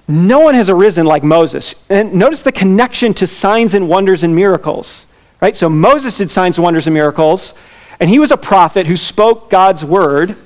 [0.07, 1.75] no one has arisen like Moses.
[1.91, 5.07] And notice the connection to signs and wonders and miracles
[5.41, 5.57] Right?
[5.57, 7.55] So Moses did signs, and wonders, and miracles,
[8.01, 10.37] and he was a prophet who spoke God's word.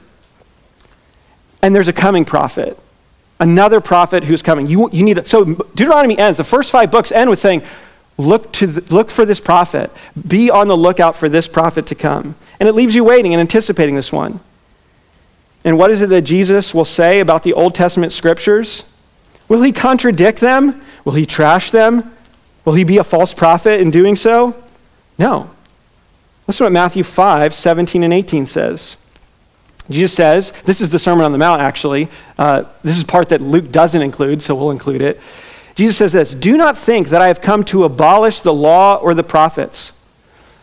[1.63, 2.79] And there's a coming prophet,
[3.39, 4.67] another prophet who's coming.
[4.67, 6.37] You, you need so Deuteronomy ends.
[6.37, 7.63] The first five books end with saying,
[8.19, 9.91] Look, to the, look for this prophet.
[10.27, 12.37] Be on the lookout for this prophet to come.
[12.61, 14.41] And it leaves you waiting and anticipating this one.
[15.65, 18.85] And what is it that Jesus will say about the Old Testament scriptures?
[19.49, 20.83] Will he contradict them?
[21.05, 22.15] Will he trash them?
[22.65, 24.55] Will he be a false prophet in doing so?
[25.19, 25.51] No.
[26.47, 28.97] Listen to what Matthew 5 17 and 18 says.
[29.91, 32.09] Jesus says, this is the Sermon on the Mount, actually.
[32.39, 35.21] Uh, this is part that Luke doesn't include, so we'll include it.
[35.75, 39.15] Jesus says this Do not think that I have come to abolish the law or
[39.15, 39.93] the prophets.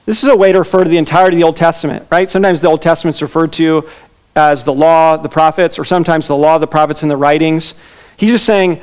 [0.06, 2.30] This is a way to refer to the entirety of the Old Testament, right?
[2.30, 3.88] Sometimes the Old Testament is referred to
[4.36, 7.76] as the law, the prophets, or sometimes the law, the prophets, and the writings.
[8.18, 8.82] He's just saying,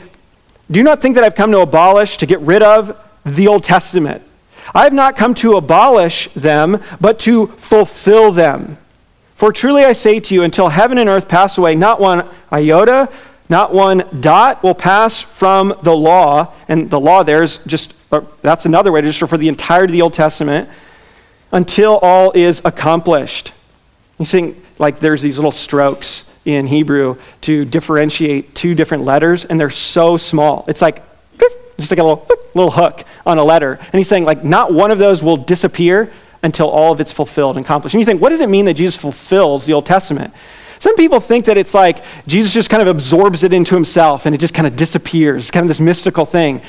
[0.71, 4.23] Do not think that I've come to abolish, to get rid of the Old Testament.
[4.75, 8.79] I have not come to abolish them, but to fulfill them.
[9.37, 13.09] For truly I say to you, until heaven and earth pass away, not one iota
[13.49, 18.23] not one dot will pass from the law, and the law there is just, uh,
[18.43, 20.69] that's another way to just refer to the entirety of the Old Testament,
[21.53, 23.53] until all is accomplished.
[24.19, 29.61] You see, like there's these little strokes in Hebrew to differentiate two different letters, and
[29.61, 30.65] they're so small.
[30.67, 31.03] It's like,
[31.79, 33.75] just like a little, little hook on a letter.
[33.75, 36.11] And he's saying, like, not one of those will disappear
[36.43, 37.95] until all of it's fulfilled and accomplished.
[37.95, 40.33] And you think, what does it mean that Jesus fulfills the Old Testament?
[40.79, 44.35] Some people think that it's like Jesus just kind of absorbs it into himself and
[44.35, 46.61] it just kind of disappears, kind of this mystical thing.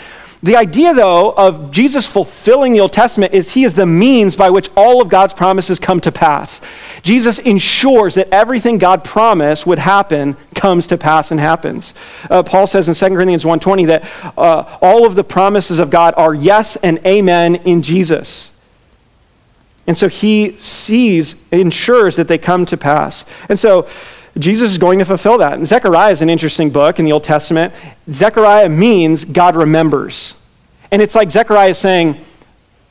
[0.44, 4.52] The idea, though, of Jesus fulfilling the Old Testament is he is the means by
[4.52, 6.62] which all of God's promises come to pass.
[7.02, 11.96] Jesus ensures that everything God promised would happen comes to pass and happens.
[12.30, 16.14] Uh, Paul says in 2 Corinthians 1.20 that uh, all of the promises of God
[16.18, 18.52] are yes and amen in Jesus.
[19.88, 23.24] And so he sees, ensures that they come to pass.
[23.48, 23.88] And so
[24.38, 25.54] Jesus is going to fulfill that.
[25.54, 27.74] And Zechariah is an interesting book in the Old Testament.
[28.12, 30.36] Zechariah means God remembers.
[30.92, 32.24] And it's like Zechariah is saying,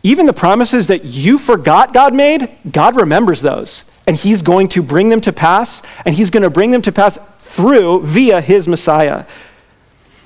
[0.03, 3.85] even the promises that you forgot God made, God remembers those.
[4.07, 6.93] And he's going to bring them to pass, and he's going to bring them to
[6.93, 9.25] pass through, via his Messiah.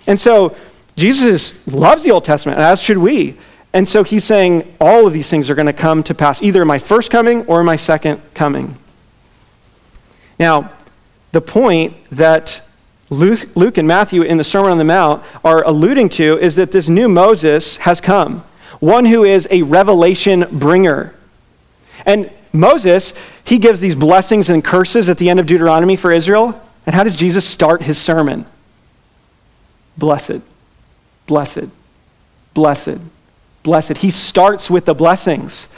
[0.07, 0.55] And so
[0.97, 3.37] Jesus loves the Old Testament, as should we.
[3.73, 6.63] And so he's saying all of these things are going to come to pass, either
[6.63, 8.77] in my first coming or my second coming.
[10.39, 10.73] Now,
[11.33, 12.63] the point that
[13.11, 16.73] Luke, Luke, and Matthew in the Sermon on the Mount are alluding to is that
[16.73, 18.41] this new Moses has come,
[18.81, 21.15] one who is a revelation bringer.
[22.05, 23.15] And Moses,
[23.45, 26.61] he gives these blessings and curses at the end of Deuteronomy for Israel.
[26.87, 28.47] And how does Jesus start his sermon?
[29.97, 30.41] Blessed,
[31.27, 31.69] blessed,
[32.55, 32.99] blessed
[33.63, 33.99] blessed.
[33.99, 35.69] He starts with the blessings.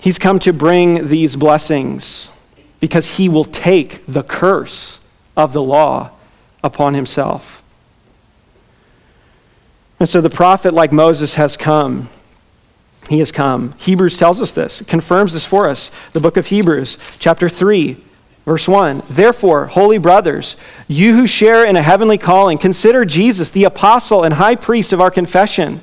[0.00, 2.30] He's come to bring these blessings
[2.80, 5.00] because he will take the curse
[5.36, 6.10] of the law
[6.64, 7.62] upon himself.
[10.00, 12.08] And so the prophet, like Moses, has come.
[13.08, 13.74] He has come.
[13.78, 15.90] Hebrews tells us this, confirms this for us.
[16.12, 17.96] The book of Hebrews, chapter 3,
[18.44, 19.02] verse 1.
[19.08, 20.56] Therefore, holy brothers,
[20.88, 25.00] you who share in a heavenly calling, consider Jesus, the apostle and high priest of
[25.00, 25.82] our confession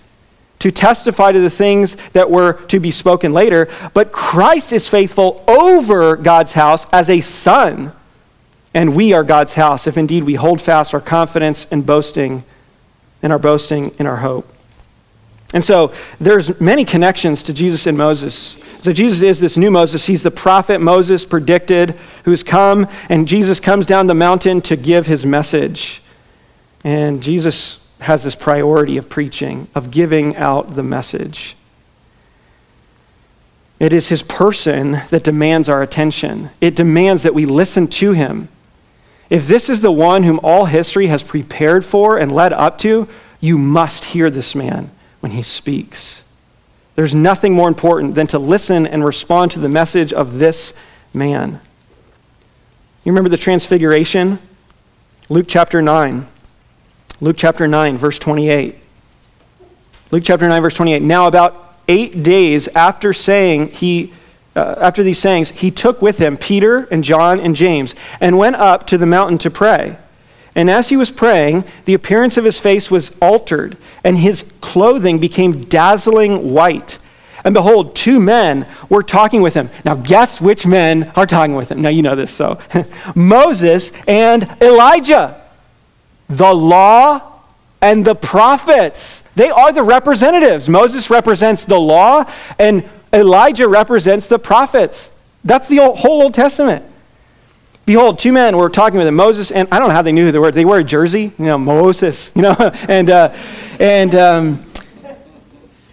[0.61, 5.43] to testify to the things that were to be spoken later, but Christ is faithful
[5.47, 7.91] over God's house as a son.
[8.73, 12.43] And we are God's house, if indeed we hold fast our confidence and boasting
[13.21, 14.47] and our boasting in our hope.
[15.53, 18.57] And so there's many connections to Jesus and Moses.
[18.81, 20.05] So Jesus is this new Moses.
[20.05, 21.91] He's the prophet Moses predicted
[22.23, 26.01] who's come, and Jesus comes down the mountain to give his message.
[26.83, 31.55] And Jesus has this priority of preaching, of giving out the message.
[33.79, 36.49] It is his person that demands our attention.
[36.59, 38.49] It demands that we listen to him.
[39.29, 43.07] If this is the one whom all history has prepared for and led up to,
[43.39, 46.23] you must hear this man when he speaks.
[46.95, 50.73] There's nothing more important than to listen and respond to the message of this
[51.13, 51.59] man.
[53.03, 54.39] You remember the transfiguration?
[55.29, 56.27] Luke chapter 9.
[57.21, 58.75] Luke chapter 9, verse 28.
[60.09, 61.01] Luke chapter 9, verse 28.
[61.03, 64.11] Now, about eight days after saying he
[64.55, 68.57] uh, after these sayings, he took with him Peter and John and James and went
[68.57, 69.97] up to the mountain to pray.
[70.55, 75.19] And as he was praying, the appearance of his face was altered, and his clothing
[75.19, 76.97] became dazzling white.
[77.45, 79.69] And behold, two men were talking with him.
[79.85, 81.81] Now, guess which men are talking with him?
[81.81, 82.59] Now, you know this, so
[83.15, 85.40] Moses and Elijah.
[86.31, 87.21] The law
[87.81, 89.21] and the prophets.
[89.35, 90.69] They are the representatives.
[90.69, 92.25] Moses represents the law,
[92.59, 95.11] and Elijah represents the prophets.
[95.43, 96.85] That's the whole Old Testament.
[97.85, 100.25] Behold, two men were talking with him, Moses, and I don't know how they knew
[100.25, 100.51] who they were.
[100.51, 102.55] They wear a jersey, you know, Moses, you know,
[102.87, 103.35] and, uh,
[103.79, 104.61] and um,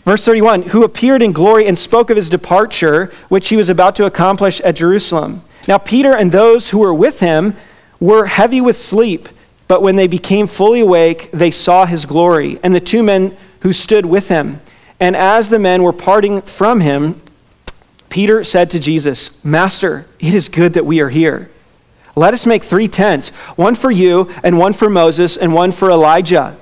[0.05, 3.97] verse 31 who appeared in glory and spoke of his departure, which he was about
[3.97, 5.43] to accomplish at Jerusalem.
[5.67, 7.57] Now, Peter and those who were with him
[8.01, 9.29] were heavy with sleep,
[9.69, 13.73] but when they became fully awake, they saw his glory, and the two men who
[13.73, 14.61] stood with him.
[14.99, 17.21] And as the men were parting from him,
[18.09, 21.51] Peter said to Jesus, Master, it is good that we are here.
[22.17, 25.91] Let us make three tents one for you, and one for Moses, and one for
[25.91, 26.57] Elijah,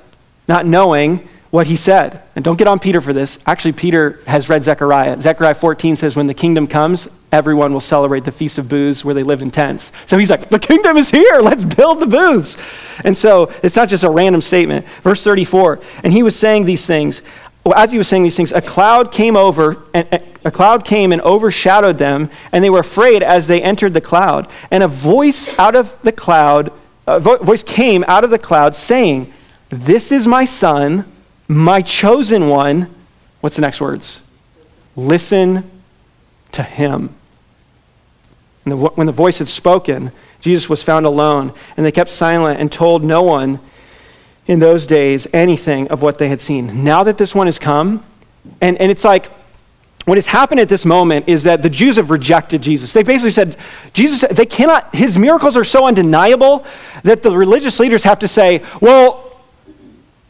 [0.48, 1.26] not knowing
[1.56, 2.22] what he said.
[2.36, 3.38] And don't get on Peter for this.
[3.46, 5.18] Actually, Peter has read Zechariah.
[5.18, 9.14] Zechariah 14 says, When the kingdom comes, everyone will celebrate the Feast of Booths where
[9.14, 9.90] they lived in tents.
[10.06, 11.40] So he's like, The kingdom is here.
[11.40, 12.58] Let's build the booths.
[13.06, 14.86] And so it's not just a random statement.
[15.00, 17.22] Verse 34 And he was saying these things
[17.64, 20.06] Well, as he was saying these things, a cloud came over, and
[20.44, 24.46] a cloud came and overshadowed them, and they were afraid as they entered the cloud.
[24.70, 26.70] And a voice out of the cloud,
[27.06, 29.32] a voice came out of the cloud saying,
[29.70, 31.10] This is my son,
[31.48, 32.94] my chosen one.
[33.40, 34.22] What's the next words?
[34.96, 35.70] Listen
[36.52, 37.14] to him.
[38.64, 42.60] And the, when the voice had spoken, Jesus was found alone, and they kept silent
[42.60, 43.60] and told no one
[44.46, 46.84] in those days anything of what they had seen.
[46.84, 48.04] Now that this one has come,
[48.60, 49.30] and, and it's like,
[50.04, 52.92] what has happened at this moment is that the Jews have rejected Jesus.
[52.92, 53.56] They basically said,
[53.92, 56.64] Jesus, they cannot, his miracles are so undeniable
[57.02, 59.25] that the religious leaders have to say, well,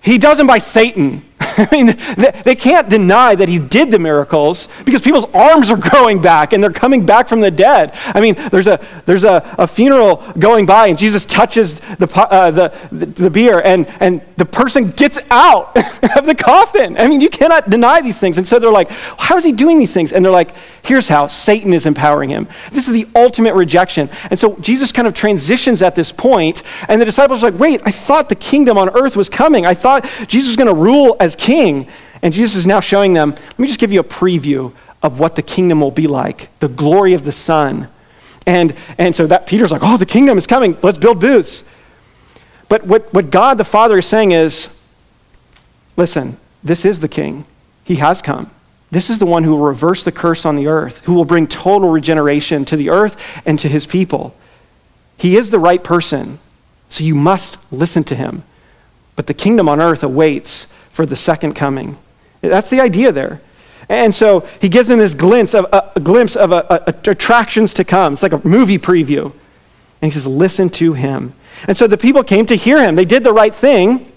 [0.03, 1.25] he does them by Satan.
[1.59, 1.97] I mean,
[2.45, 6.63] they can't deny that he did the miracles because people's arms are growing back and
[6.63, 7.93] they're coming back from the dead.
[8.07, 12.51] I mean, there's a, there's a, a funeral going by and Jesus touches the, uh,
[12.51, 15.77] the, the, the bier and, and the person gets out
[16.17, 16.97] of the coffin.
[16.99, 18.39] I mean, you cannot deny these things.
[18.39, 20.13] And so they're like, how is he doing these things?
[20.13, 22.49] And they're like, here's how Satan is empowering him.
[22.71, 24.09] This is the ultimate rejection.
[24.31, 27.81] And so Jesus kind of transitions at this point, and the disciples are like, wait,
[27.85, 29.67] I thought the kingdom on earth was coming.
[29.67, 31.87] I thought Jesus was going to rule as king.
[32.23, 34.73] And Jesus is now showing them, let me just give you a preview
[35.03, 37.89] of what the kingdom will be like the glory of the Son.
[38.47, 40.79] And, and so that Peter's like, oh, the kingdom is coming.
[40.83, 41.65] Let's build booths.
[42.69, 44.75] But what, what God the Father is saying is,
[45.97, 47.45] listen, this is the king.
[47.85, 48.51] He has come.
[48.91, 51.47] This is the one who will reverse the curse on the earth, who will bring
[51.47, 54.35] total regeneration to the earth and to his people.
[55.17, 56.39] He is the right person,
[56.89, 58.45] so you must listen to him.
[59.17, 61.99] But the kingdom on earth awaits for the second coming.
[62.41, 63.43] That's the idea there.
[63.87, 67.75] And so he gives them this glimpse of, a, a glimpse of a, a, attractions
[67.75, 68.15] to come.
[68.15, 69.25] It's like a movie preview.
[70.01, 71.35] And he says, Listen to him.
[71.69, 72.95] And so the people came to hear him.
[72.95, 74.11] They did the right thing.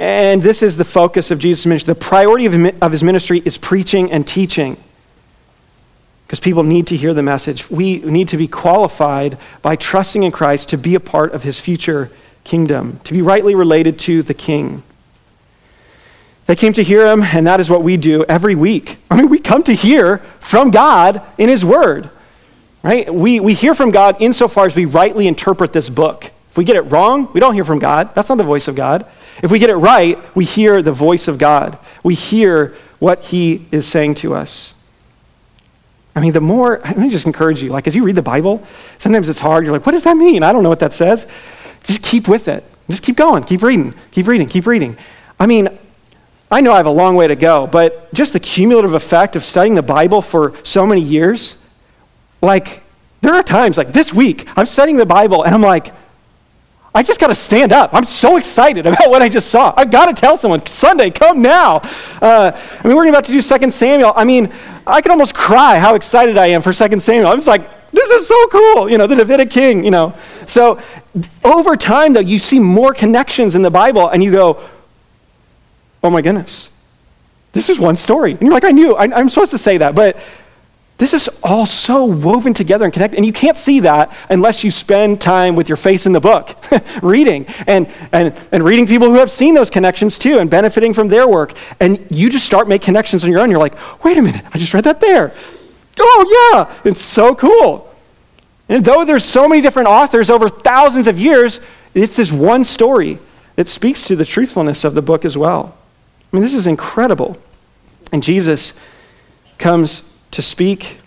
[0.00, 1.94] And this is the focus of Jesus' ministry.
[1.94, 2.46] The priority
[2.80, 4.76] of his ministry is preaching and teaching.
[6.26, 7.70] Because people need to hear the message.
[7.70, 11.60] We need to be qualified by trusting in Christ to be a part of his
[11.60, 12.10] future
[12.42, 14.82] kingdom, to be rightly related to the king.
[16.48, 18.96] They came to hear him, and that is what we do every week.
[19.10, 22.08] I mean, we come to hear from God in his word,
[22.82, 23.12] right?
[23.12, 26.30] We, we hear from God insofar as we rightly interpret this book.
[26.48, 28.14] If we get it wrong, we don't hear from God.
[28.14, 29.04] That's not the voice of God.
[29.42, 31.78] If we get it right, we hear the voice of God.
[32.02, 34.72] We hear what he is saying to us.
[36.16, 38.64] I mean, the more, let me just encourage you, like as you read the Bible,
[38.96, 39.64] sometimes it's hard.
[39.64, 40.42] You're like, what does that mean?
[40.42, 41.26] I don't know what that says.
[41.84, 42.64] Just keep with it.
[42.88, 43.44] Just keep going.
[43.44, 43.92] Keep reading.
[44.12, 44.46] Keep reading.
[44.46, 44.96] Keep reading.
[45.38, 45.68] I mean,
[46.50, 49.44] I know I have a long way to go, but just the cumulative effect of
[49.44, 51.58] studying the Bible for so many years,
[52.40, 52.82] like,
[53.20, 55.92] there are times, like this week, I'm studying the Bible and I'm like,
[56.94, 57.92] I just got to stand up.
[57.92, 59.74] I'm so excited about what I just saw.
[59.76, 61.76] I've got to tell someone, Sunday, come now.
[62.22, 64.12] Uh, I mean, we're about to do 2 Samuel.
[64.16, 64.52] I mean,
[64.86, 67.28] I can almost cry how excited I am for 2 Samuel.
[67.28, 70.14] I'm just like, this is so cool, you know, the Davidic king, you know.
[70.46, 70.80] So
[71.44, 74.62] over time, though, you see more connections in the Bible and you go,
[76.02, 76.70] oh my goodness,
[77.52, 78.32] this is one story.
[78.32, 80.16] And you're like, I knew, I, am supposed to say that, but
[80.98, 83.16] this is all so woven together and connected.
[83.16, 86.56] And you can't see that unless you spend time with your face in the book,
[87.02, 91.06] reading and, and, and reading people who have seen those connections too and benefiting from
[91.06, 91.52] their work.
[91.78, 93.48] And you just start make connections on your own.
[93.48, 95.32] You're like, wait a minute, I just read that there.
[96.00, 97.94] Oh, yeah, it's so cool.
[98.68, 101.60] And though there's so many different authors over thousands of years,
[101.94, 103.18] it's this one story
[103.54, 105.77] that speaks to the truthfulness of the book as well.
[106.32, 107.38] I mean, this is incredible.
[108.12, 108.74] And Jesus
[109.58, 111.00] comes to speak,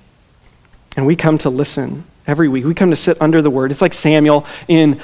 [0.96, 2.66] and we come to listen every week.
[2.66, 3.72] We come to sit under the word.
[3.72, 5.00] It's like Samuel in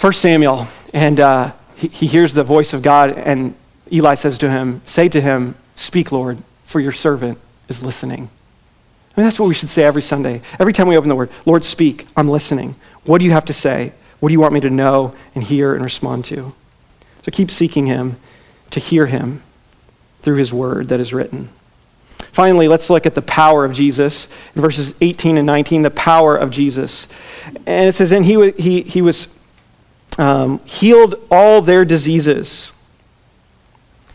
[0.00, 3.54] 1 Samuel, and uh, he, he hears the voice of God, and
[3.90, 7.38] Eli says to him, Say to him, Speak, Lord, for your servant
[7.68, 8.30] is listening.
[9.14, 10.40] I mean, that's what we should say every Sunday.
[10.58, 12.74] Every time we open the word, Lord, speak, I'm listening.
[13.04, 13.92] What do you have to say?
[14.20, 16.54] What do you want me to know and hear and respond to?
[17.22, 18.16] So keep seeking him
[18.72, 19.42] to hear him
[20.20, 21.48] through his word that is written.
[22.18, 26.36] Finally, let's look at the power of Jesus in verses 18 and 19, the power
[26.36, 27.06] of Jesus.
[27.66, 29.28] And it says, And he, he, he was
[30.18, 32.72] um, healed all their diseases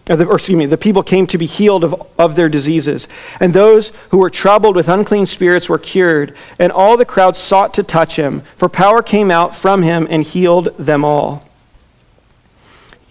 [0.09, 3.07] or excuse me, the people came to be healed of, of their diseases.
[3.39, 6.35] And those who were troubled with unclean spirits were cured.
[6.59, 10.23] And all the crowd sought to touch him, for power came out from him and
[10.23, 11.46] healed them all.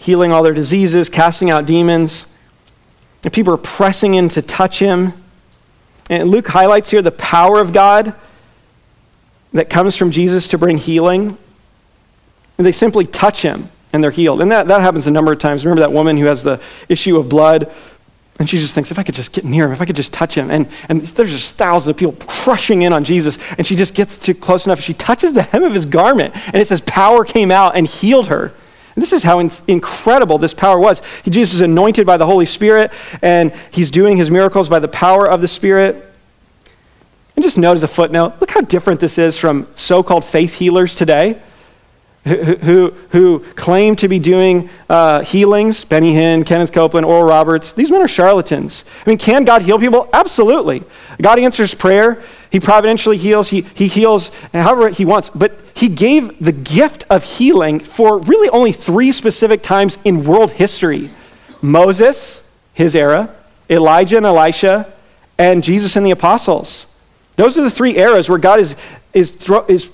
[0.06, 2.26] Healing all their diseases, casting out demons.
[3.24, 5.14] And people are pressing in to touch him.
[6.08, 8.14] And Luke highlights here the power of God
[9.52, 11.36] that comes from Jesus to bring healing.
[12.56, 14.40] And they simply touch him and they're healed.
[14.40, 15.64] And that, that happens a number of times.
[15.64, 17.68] Remember that woman who has the issue of blood?
[18.38, 20.12] And she just thinks, if I could just get near him, if I could just
[20.12, 20.52] touch him.
[20.52, 23.40] And, and there's just thousands of people crushing in on Jesus.
[23.58, 24.80] And she just gets too close enough.
[24.80, 26.36] She touches the hem of his garment.
[26.46, 28.54] And it says, power came out and healed her.
[28.96, 31.00] And this is how in- incredible this power was.
[31.28, 32.92] Jesus is anointed by the Holy Spirit,
[33.22, 36.02] and he's doing his miracles by the power of the Spirit.
[37.36, 40.54] And just note as a footnote look how different this is from so called faith
[40.54, 41.40] healers today
[42.26, 47.72] who, who, claim to be doing uh, healings Benny Hinn, Kenneth Copeland, Oral Roberts.
[47.72, 48.84] These men are charlatans.
[49.04, 50.08] I mean, can God heal people?
[50.12, 50.82] Absolutely.
[51.22, 52.22] God answers prayer.
[52.50, 53.50] He providentially heals.
[53.50, 55.30] He, he heals however he wants.
[55.30, 60.52] But he gave the gift of healing for really only three specific times in world
[60.52, 61.10] history
[61.60, 63.34] Moses, his era,
[63.68, 64.90] Elijah and Elisha,
[65.38, 66.86] and Jesus and the apostles.
[67.36, 68.76] Those are the three eras where God is,
[69.12, 69.32] is,
[69.68, 69.90] is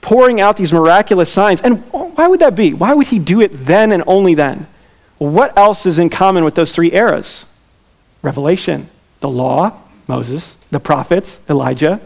[0.00, 1.60] pouring out these miraculous signs.
[1.62, 2.74] And why would that be?
[2.74, 4.66] Why would he do it then and only then?
[5.18, 7.46] What else is in common with those three eras?
[8.22, 8.88] Revelation,
[9.20, 9.72] the law,
[10.06, 12.00] Moses, the prophets, Elijah,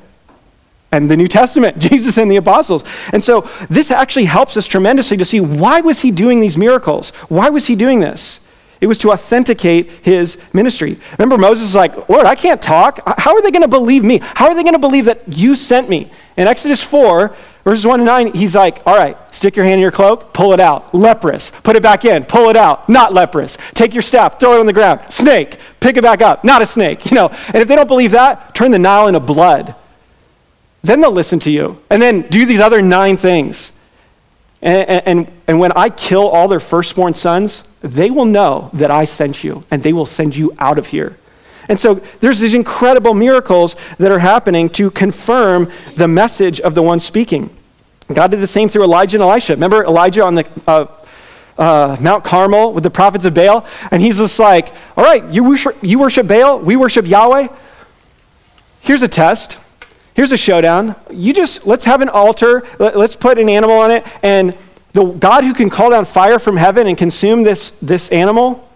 [0.92, 2.84] and the New Testament, Jesus and the apostles.
[3.12, 7.10] And so this actually helps us tremendously to see why was he doing these miracles?
[7.28, 8.40] Why was he doing this?
[8.80, 10.98] It was to authenticate his ministry.
[11.18, 13.00] Remember, Moses is like, Lord, I can't talk.
[13.18, 14.20] How are they going to believe me?
[14.22, 16.10] How are they going to believe that you sent me?
[16.38, 19.80] In Exodus 4, Verses 1 to 9, he's like, all right, stick your hand in
[19.80, 20.94] your cloak, pull it out.
[20.94, 21.50] Leprous.
[21.62, 22.88] Put it back in, pull it out.
[22.88, 23.58] Not leprous.
[23.74, 25.00] Take your staff, throw it on the ground.
[25.10, 25.58] Snake.
[25.78, 26.42] Pick it back up.
[26.42, 27.00] Not a snake.
[27.10, 29.74] You know, and if they don't believe that, turn the Nile into blood.
[30.82, 31.80] Then they'll listen to you.
[31.90, 33.72] And then do these other nine things.
[34.62, 39.04] And, and, and when I kill all their firstborn sons, they will know that I
[39.04, 41.16] sent you, and they will send you out of here.
[41.68, 46.82] And so there's these incredible miracles that are happening to confirm the message of the
[46.82, 47.48] one speaking.
[48.12, 49.52] God did the same through Elijah and Elisha.
[49.52, 50.86] Remember Elijah on the uh,
[51.56, 53.64] uh, Mount Carmel with the prophets of Baal?
[53.92, 57.48] And he's just like, all right, you worship, you worship Baal, we worship Yahweh.
[58.80, 59.58] Here's a test.
[60.20, 60.96] Here's a showdown.
[61.10, 64.54] You just, let's have an altar, let, let's put an animal on it, and
[64.92, 68.68] the God who can call down fire from heaven and consume this, this animal,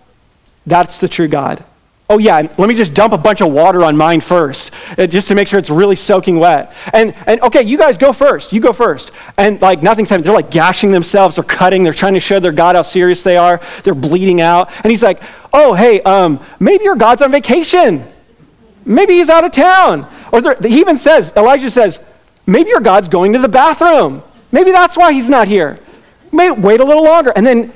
[0.65, 1.63] that's the true God.
[2.09, 5.29] Oh, yeah, let me just dump a bunch of water on mine first, uh, just
[5.29, 6.73] to make sure it's really soaking wet.
[6.95, 8.55] And, and okay, you guys go first.
[8.55, 9.11] You go first.
[9.37, 10.25] And like nothing's happening.
[10.25, 13.37] They're like gashing themselves, they're cutting, they're trying to show their God how serious they
[13.37, 13.61] are.
[13.83, 14.71] They're bleeding out.
[14.83, 15.23] And he's like,
[15.53, 18.03] oh, hey, um, maybe your God's on vacation.
[18.87, 20.11] Maybe he's out of town.
[20.35, 22.01] Or he even says, Elijah says,
[22.45, 24.23] maybe your God's going to the bathroom.
[24.51, 25.79] Maybe that's why he's not here.
[26.33, 27.33] wait a little longer.
[27.37, 27.73] And then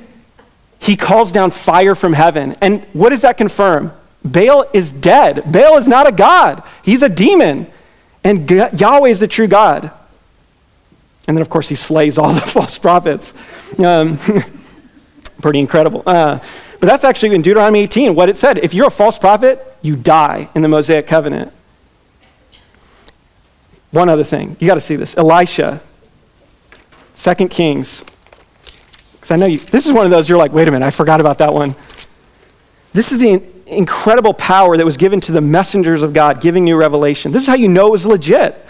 [0.77, 2.57] he calls down fire from heaven.
[2.61, 3.93] And what does that confirm?
[4.25, 5.49] Baal is dead.
[5.49, 7.67] Baal is not a God, he's a demon.
[8.21, 9.91] And Yahweh is the true God.
[11.25, 13.33] And then, of course, he slays all the false prophets.
[13.77, 14.19] Um,
[15.41, 16.03] pretty incredible.
[16.05, 16.39] Uh,
[16.81, 18.57] but that's actually in Deuteronomy 18 what it said.
[18.57, 21.53] If you're a false prophet, you die in the Mosaic covenant.
[23.91, 24.55] One other thing.
[24.59, 25.17] You got to see this.
[25.17, 25.81] Elisha,
[27.17, 28.03] 2 Kings.
[29.13, 30.91] Because I know you, this is one of those you're like, wait a minute, I
[30.91, 31.75] forgot about that one.
[32.93, 36.75] This is the incredible power that was given to the messengers of God, giving new
[36.75, 37.31] revelation.
[37.31, 38.65] This is how you know it was legit.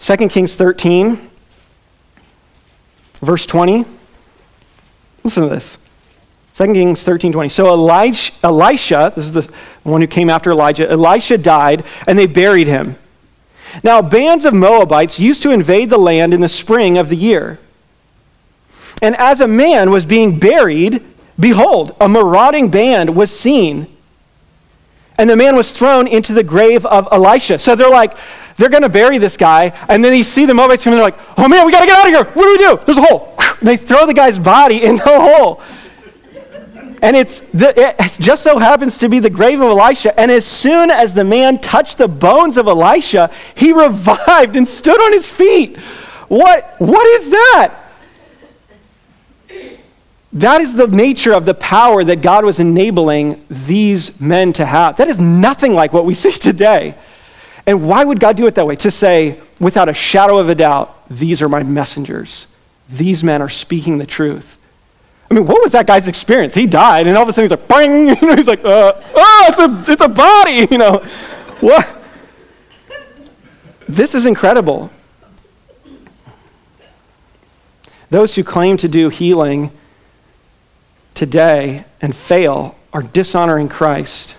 [0.00, 1.30] 2 Kings 13,
[3.20, 3.84] verse 20.
[5.24, 5.78] Listen to this.
[6.56, 7.48] 2 Kings 13 20.
[7.48, 9.52] So Elisha, Elisha, this is the
[9.82, 12.96] one who came after Elijah, Elisha died, and they buried him.
[13.84, 17.58] Now, bands of Moabites used to invade the land in the spring of the year.
[19.00, 21.04] And as a man was being buried,
[21.38, 23.86] behold, a marauding band was seen.
[25.16, 27.58] And the man was thrown into the grave of Elisha.
[27.58, 28.16] So they're like,
[28.56, 29.72] they're going to bury this guy.
[29.88, 30.98] And then they see the Moabites coming.
[30.98, 32.24] They're like, oh man, we got to get out of here.
[32.34, 32.84] What do we do?
[32.84, 33.34] There's a hole.
[33.38, 35.62] And they throw the guy's body in the hole.
[37.00, 40.18] And it's the, it just so happens to be the grave of Elisha.
[40.18, 45.00] And as soon as the man touched the bones of Elisha, he revived and stood
[45.00, 45.76] on his feet.
[46.28, 47.74] What, what is that?
[50.34, 54.98] That is the nature of the power that God was enabling these men to have.
[54.98, 56.94] That is nothing like what we see today.
[57.66, 58.76] And why would God do it that way?
[58.76, 62.46] To say, without a shadow of a doubt, these are my messengers.
[62.88, 64.57] These men are speaking the truth.
[65.30, 66.54] I mean, what was that guy's experience?
[66.54, 68.08] He died, and all of a sudden he's like, bang!
[68.20, 70.66] You know, he's like, uh, oh, it's a, it's a body!
[70.70, 70.98] You know,
[71.60, 71.96] what?
[73.88, 74.90] This is incredible.
[78.10, 79.70] Those who claim to do healing
[81.14, 84.36] today and fail are dishonoring Christ.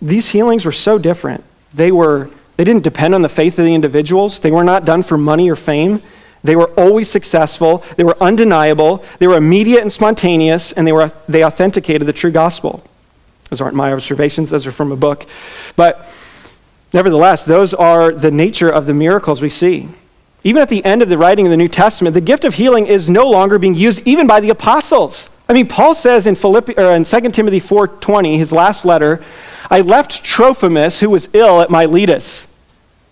[0.00, 1.44] These healings were so different.
[1.72, 5.02] They, were, they didn't depend on the faith of the individuals, they were not done
[5.02, 6.02] for money or fame.
[6.42, 11.12] They were always successful, they were undeniable, they were immediate and spontaneous, and they, were,
[11.28, 12.84] they authenticated the true gospel.
[13.50, 15.26] Those aren't my observations, those are from a book.
[15.74, 16.06] But
[16.92, 19.88] nevertheless, those are the nature of the miracles we see.
[20.44, 22.86] Even at the end of the writing of the New Testament, the gift of healing
[22.86, 25.30] is no longer being used even by the apostles.
[25.48, 29.24] I mean, Paul says in, Philippi, or in 2 Timothy 4.20, his last letter,
[29.70, 32.46] I left Trophimus, who was ill at Miletus.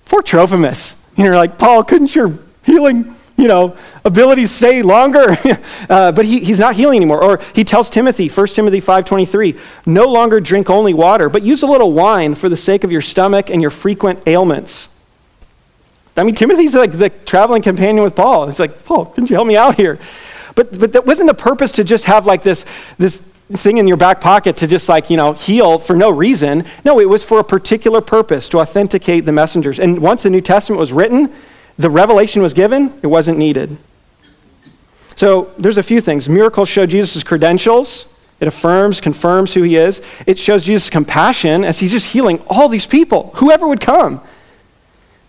[0.04, 0.94] For Trophimus.
[1.16, 5.36] You're like, Paul, couldn't your healing you know, abilities stay longer.
[5.90, 7.22] uh, but he, he's not healing anymore.
[7.22, 11.66] Or he tells Timothy, 1 Timothy 5.23, no longer drink only water, but use a
[11.66, 14.88] little wine for the sake of your stomach and your frequent ailments.
[16.16, 18.46] I mean, Timothy's like the traveling companion with Paul.
[18.46, 19.98] He's like, Paul, couldn't you help me out here?
[20.54, 22.64] But, but that wasn't the purpose to just have like this,
[22.96, 23.18] this
[23.52, 26.64] thing in your back pocket to just like, you know, heal for no reason.
[26.86, 29.78] No, it was for a particular purpose to authenticate the messengers.
[29.78, 31.30] And once the New Testament was written,
[31.78, 33.76] the revelation was given, it wasn't needed.
[35.14, 36.28] So there's a few things.
[36.28, 38.12] Miracles show Jesus' credentials.
[38.38, 40.02] It affirms, confirms who he is.
[40.26, 44.20] It shows Jesus' compassion as he's just healing all these people, whoever would come.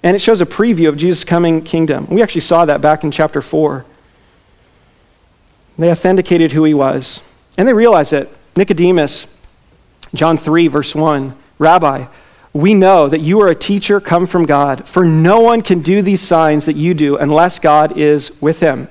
[0.04, 2.08] And it shows a preview of Jesus' coming kingdom.
[2.10, 3.86] We actually saw that back in chapter 4.
[5.78, 7.22] They authenticated who he was.
[7.58, 8.30] And they realized it.
[8.56, 9.28] Nicodemus,
[10.14, 12.06] John 3, verse 1, Rabbi,
[12.58, 16.02] we know that you are a teacher come from God, for no one can do
[16.02, 18.88] these signs that you do unless God is with him.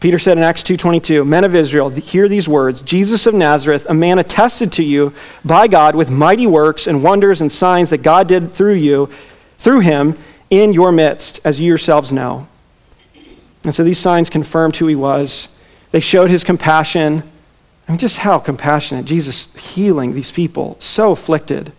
[0.00, 3.94] Peter said in Acts 2:22, "Men of Israel, hear these words: Jesus of Nazareth, a
[3.94, 8.26] man attested to you by God with mighty works and wonders and signs that God
[8.26, 9.08] did through you,
[9.58, 10.14] through him
[10.50, 12.48] in your midst, as you yourselves know."
[13.64, 15.48] And so these signs confirmed who he was.
[15.90, 17.22] They showed his compassion.
[17.88, 21.72] I mean, just how compassionate Jesus healing these people, so afflicted.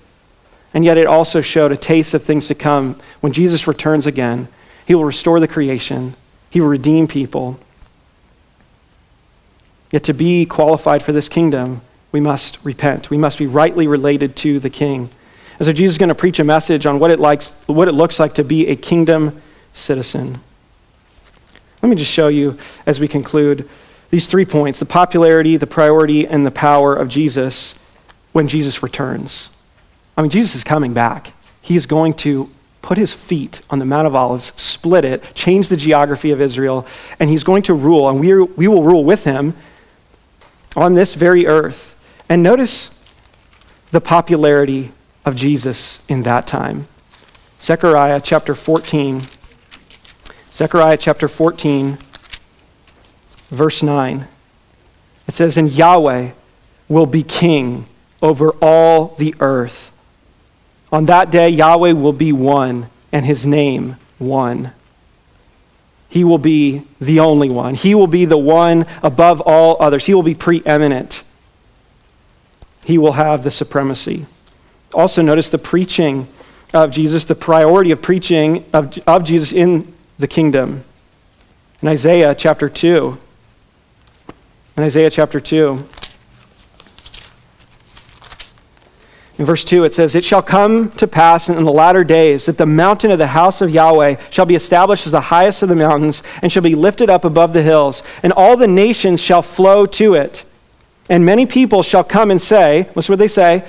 [0.75, 2.99] And yet it also showed a taste of things to come.
[3.21, 4.49] When Jesus returns again,
[4.85, 6.15] he will restore the creation,
[6.51, 7.59] he will redeem people.
[9.91, 11.79] Yet to be qualified for this kingdom,
[12.11, 13.09] we must repent.
[13.09, 15.09] We must be rightly related to the king.
[15.57, 17.93] And so Jesus is going to preach a message on what it, likes, what it
[17.93, 20.41] looks like to be a kingdom citizen.
[21.81, 23.69] Let me just show you as we conclude
[24.09, 27.75] these three points the popularity, the priority, and the power of Jesus
[28.33, 29.49] when Jesus returns.
[30.17, 31.33] I mean, Jesus is coming back.
[31.61, 32.49] He is going to
[32.81, 36.85] put his feet on the Mount of Olives, split it, change the geography of Israel,
[37.19, 39.55] and he's going to rule, and we, we will rule with him
[40.75, 41.95] on this very earth.
[42.29, 42.91] And notice
[43.91, 44.91] the popularity
[45.25, 46.87] of Jesus in that time.
[47.59, 49.23] Zechariah chapter 14.
[50.53, 51.97] Zechariah chapter 14,
[53.49, 54.27] verse 9.
[55.27, 56.31] It says, And Yahweh
[56.87, 57.87] will be king
[58.21, 59.91] over all the earth.
[60.95, 64.71] On that day, Yahweh will be one, and his name one.
[66.07, 67.75] He will be the only one.
[67.75, 70.05] He will be the one above all others.
[70.05, 71.25] He will be preeminent.
[72.85, 74.25] He will have the supremacy.
[74.93, 76.29] Also, notice the preaching
[76.73, 80.85] of Jesus, the priority of preaching of, of Jesus in the kingdom.
[81.81, 83.17] In Isaiah chapter 2,
[84.77, 85.85] in Isaiah chapter 2,
[89.37, 92.57] In verse 2, it says, It shall come to pass in the latter days that
[92.57, 95.75] the mountain of the house of Yahweh shall be established as the highest of the
[95.75, 99.85] mountains, and shall be lifted up above the hills, and all the nations shall flow
[99.85, 100.45] to it.
[101.09, 103.65] And many people shall come and say, What's what they say?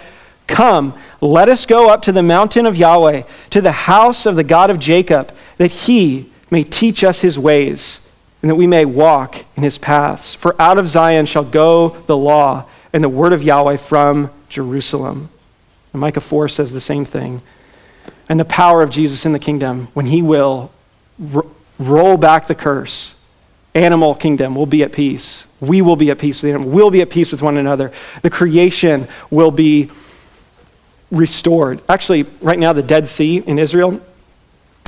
[0.47, 4.45] Come, let us go up to the mountain of Yahweh, to the house of the
[4.45, 8.01] God of Jacob, that he may teach us his ways,
[8.41, 10.33] and that we may walk in his paths.
[10.33, 15.29] For out of Zion shall go the law and the word of Yahweh from Jerusalem.
[15.97, 17.41] And Micah 4 says the same thing.
[18.29, 20.71] And the power of Jesus in the kingdom, when he will
[21.19, 23.15] ro- roll back the curse,
[23.75, 25.47] animal kingdom will be at peace.
[25.59, 26.71] We will be at peace with him.
[26.71, 27.93] We'll be at peace with one another.
[28.21, 29.91] The creation will be
[31.11, 31.81] restored.
[31.89, 33.99] Actually, right now, the Dead Sea in Israel,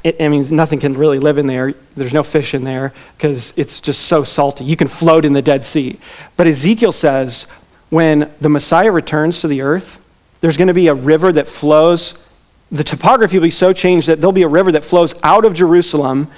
[0.04, 1.72] it, I mean, nothing can really live in there.
[1.96, 4.64] There's no fish in there because it's just so salty.
[4.64, 5.98] You can float in the Dead Sea.
[6.36, 7.46] But Ezekiel says
[7.88, 10.04] when the Messiah returns to the earth,
[10.40, 12.18] there's going to be a river that flows.
[12.70, 15.54] The topography will be so changed that there'll be a river that flows out of
[15.54, 16.30] Jerusalem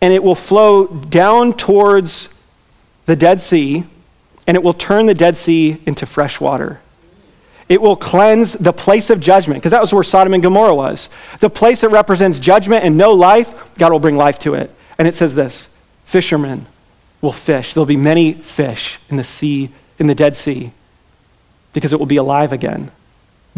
[0.00, 2.28] and it will flow down towards
[3.06, 3.84] the Dead Sea
[4.46, 6.80] and it will turn the Dead Sea into fresh water.
[7.68, 11.10] It will cleanse the place of judgment, because that was where Sodom and Gomorrah was.
[11.40, 14.74] The place that represents judgment and no life, God will bring life to it.
[14.98, 15.68] And it says this
[16.04, 16.64] fishermen
[17.20, 17.74] will fish.
[17.74, 19.68] There'll be many fish in the sea,
[19.98, 20.72] in the Dead Sea,
[21.74, 22.90] because it will be alive again.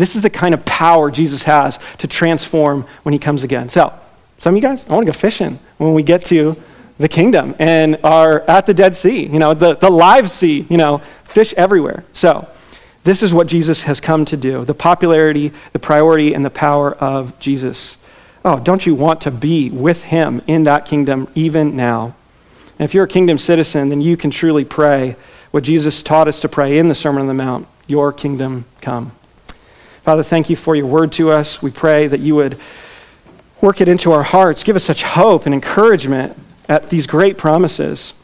[0.01, 3.69] This is the kind of power Jesus has to transform when he comes again.
[3.69, 3.93] So,
[4.39, 6.57] some of you guys, I want to go fishing when we get to
[6.99, 10.79] the kingdom and are at the Dead Sea, you know, the, the live sea, you
[10.79, 12.05] know, fish everywhere.
[12.15, 12.49] So,
[13.05, 16.95] this is what Jesus has come to do the popularity, the priority, and the power
[16.95, 17.99] of Jesus.
[18.43, 22.17] Oh, don't you want to be with him in that kingdom even now?
[22.79, 25.17] And if you're a kingdom citizen, then you can truly pray
[25.51, 29.13] what Jesus taught us to pray in the Sermon on the Mount Your kingdom come.
[30.03, 31.61] Father, thank you for your word to us.
[31.61, 32.59] We pray that you would
[33.61, 36.39] work it into our hearts, give us such hope and encouragement
[36.69, 38.15] at these great promises.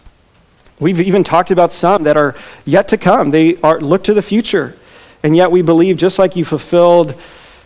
[0.80, 3.30] We've even talked about some that are yet to come.
[3.30, 4.74] They are look to the future.
[5.22, 7.14] And yet we believe just like you fulfilled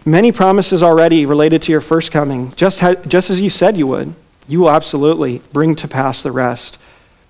[0.05, 3.87] many promises already related to your first coming, just, how, just as you said you
[3.87, 4.15] would,
[4.49, 6.79] you will absolutely bring to pass the rest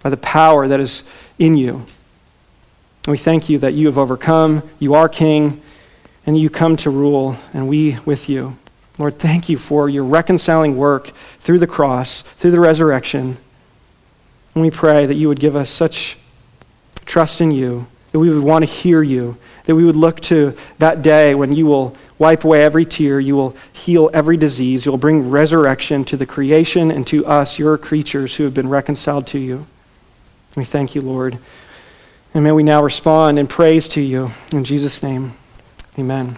[0.03, 1.05] by the power that is
[1.39, 1.85] in you.
[3.05, 5.61] And we thank you that you have overcome, you are king,
[6.31, 8.57] and you come to rule, and we with you.
[8.99, 11.11] Lord, thank you for your reconciling work
[11.41, 13.37] through the cross, through the resurrection.
[14.55, 16.17] And we pray that you would give us such
[17.05, 20.55] trust in you, that we would want to hear you, that we would look to
[20.79, 24.93] that day when you will wipe away every tear, you will heal every disease, you
[24.93, 29.27] will bring resurrection to the creation and to us, your creatures who have been reconciled
[29.27, 29.67] to you.
[30.55, 31.41] We thank you, Lord.
[32.33, 34.31] And may we now respond in praise to you.
[34.53, 35.33] In Jesus' name,
[35.99, 36.37] amen.